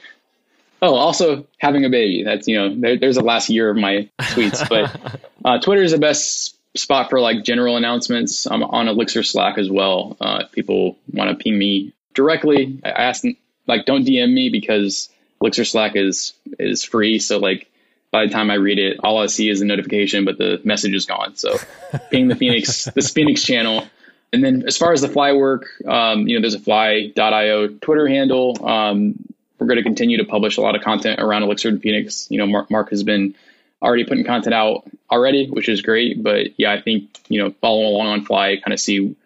[0.82, 2.22] oh, also having a baby.
[2.22, 4.68] That's you know, there, there's the last year of my tweets.
[4.68, 8.47] But uh, Twitter is the best spot for like general announcements.
[8.47, 10.16] I'm on Elixir Slack as well.
[10.20, 12.81] Uh, if people want to ping me directly.
[12.85, 13.24] I asked
[13.66, 15.09] like don't DM me because
[15.41, 17.18] Elixir Slack is is free.
[17.18, 17.70] So like
[18.11, 20.95] by the time I read it, all I see is a notification, but the message
[20.95, 21.37] is gone.
[21.37, 21.59] So
[22.11, 23.87] ping the Phoenix this Phoenix channel.
[24.33, 28.07] And then as far as the fly work, um, you know, there's a fly.io Twitter
[28.09, 28.66] handle.
[28.66, 29.14] Um,
[29.59, 32.31] we're going to continue to publish a lot of content around Elixir and Phoenix.
[32.31, 33.35] You know, Mark, Mark has been
[33.83, 36.22] already putting content out already, which is great.
[36.22, 39.16] But yeah, I think, you know, following along on fly, kind of see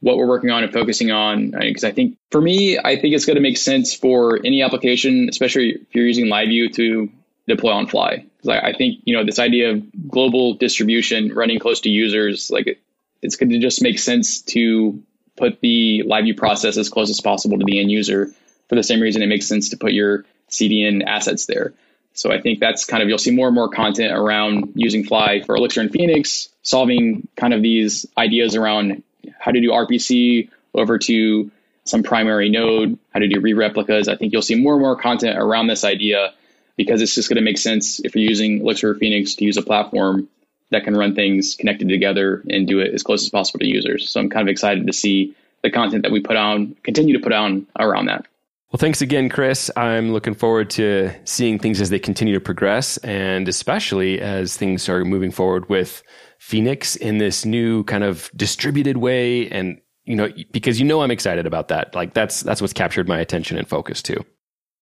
[0.00, 1.50] what we're working on and focusing on.
[1.50, 5.28] Because I think for me, I think it's going to make sense for any application,
[5.28, 7.10] especially if you're using LiveView to
[7.46, 8.24] deploy on fly.
[8.36, 12.50] Because I, I, think you know this idea of global distribution, running close to users,
[12.50, 12.80] like it,
[13.22, 15.02] it's going to just make sense to
[15.36, 18.32] put the LiveView process as close as possible to the end user.
[18.68, 21.72] For the same reason, it makes sense to put your CDN assets there.
[22.18, 25.40] So I think that's kind of you'll see more and more content around using Fly
[25.42, 29.04] for Elixir and Phoenix, solving kind of these ideas around
[29.38, 31.52] how to do RPC over to
[31.84, 34.08] some primary node, how to do read replicas.
[34.08, 36.34] I think you'll see more and more content around this idea
[36.76, 39.56] because it's just going to make sense if you're using Elixir or Phoenix to use
[39.56, 40.28] a platform
[40.72, 44.10] that can run things connected together and do it as close as possible to users.
[44.10, 47.22] So I'm kind of excited to see the content that we put on, continue to
[47.22, 48.26] put on around that.
[48.70, 49.70] Well, thanks again, Chris.
[49.76, 54.90] I'm looking forward to seeing things as they continue to progress, and especially as things
[54.90, 56.02] are moving forward with
[56.38, 61.10] Phoenix in this new kind of distributed way and you know because you know I'm
[61.10, 61.94] excited about that.
[61.94, 64.22] Like that's that's what's captured my attention and focus too.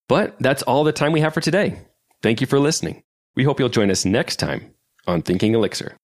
[0.09, 1.79] But that's all the time we have for today.
[2.21, 3.03] Thank you for listening.
[3.35, 4.73] We hope you'll join us next time
[5.05, 5.97] on Thinking Elixir.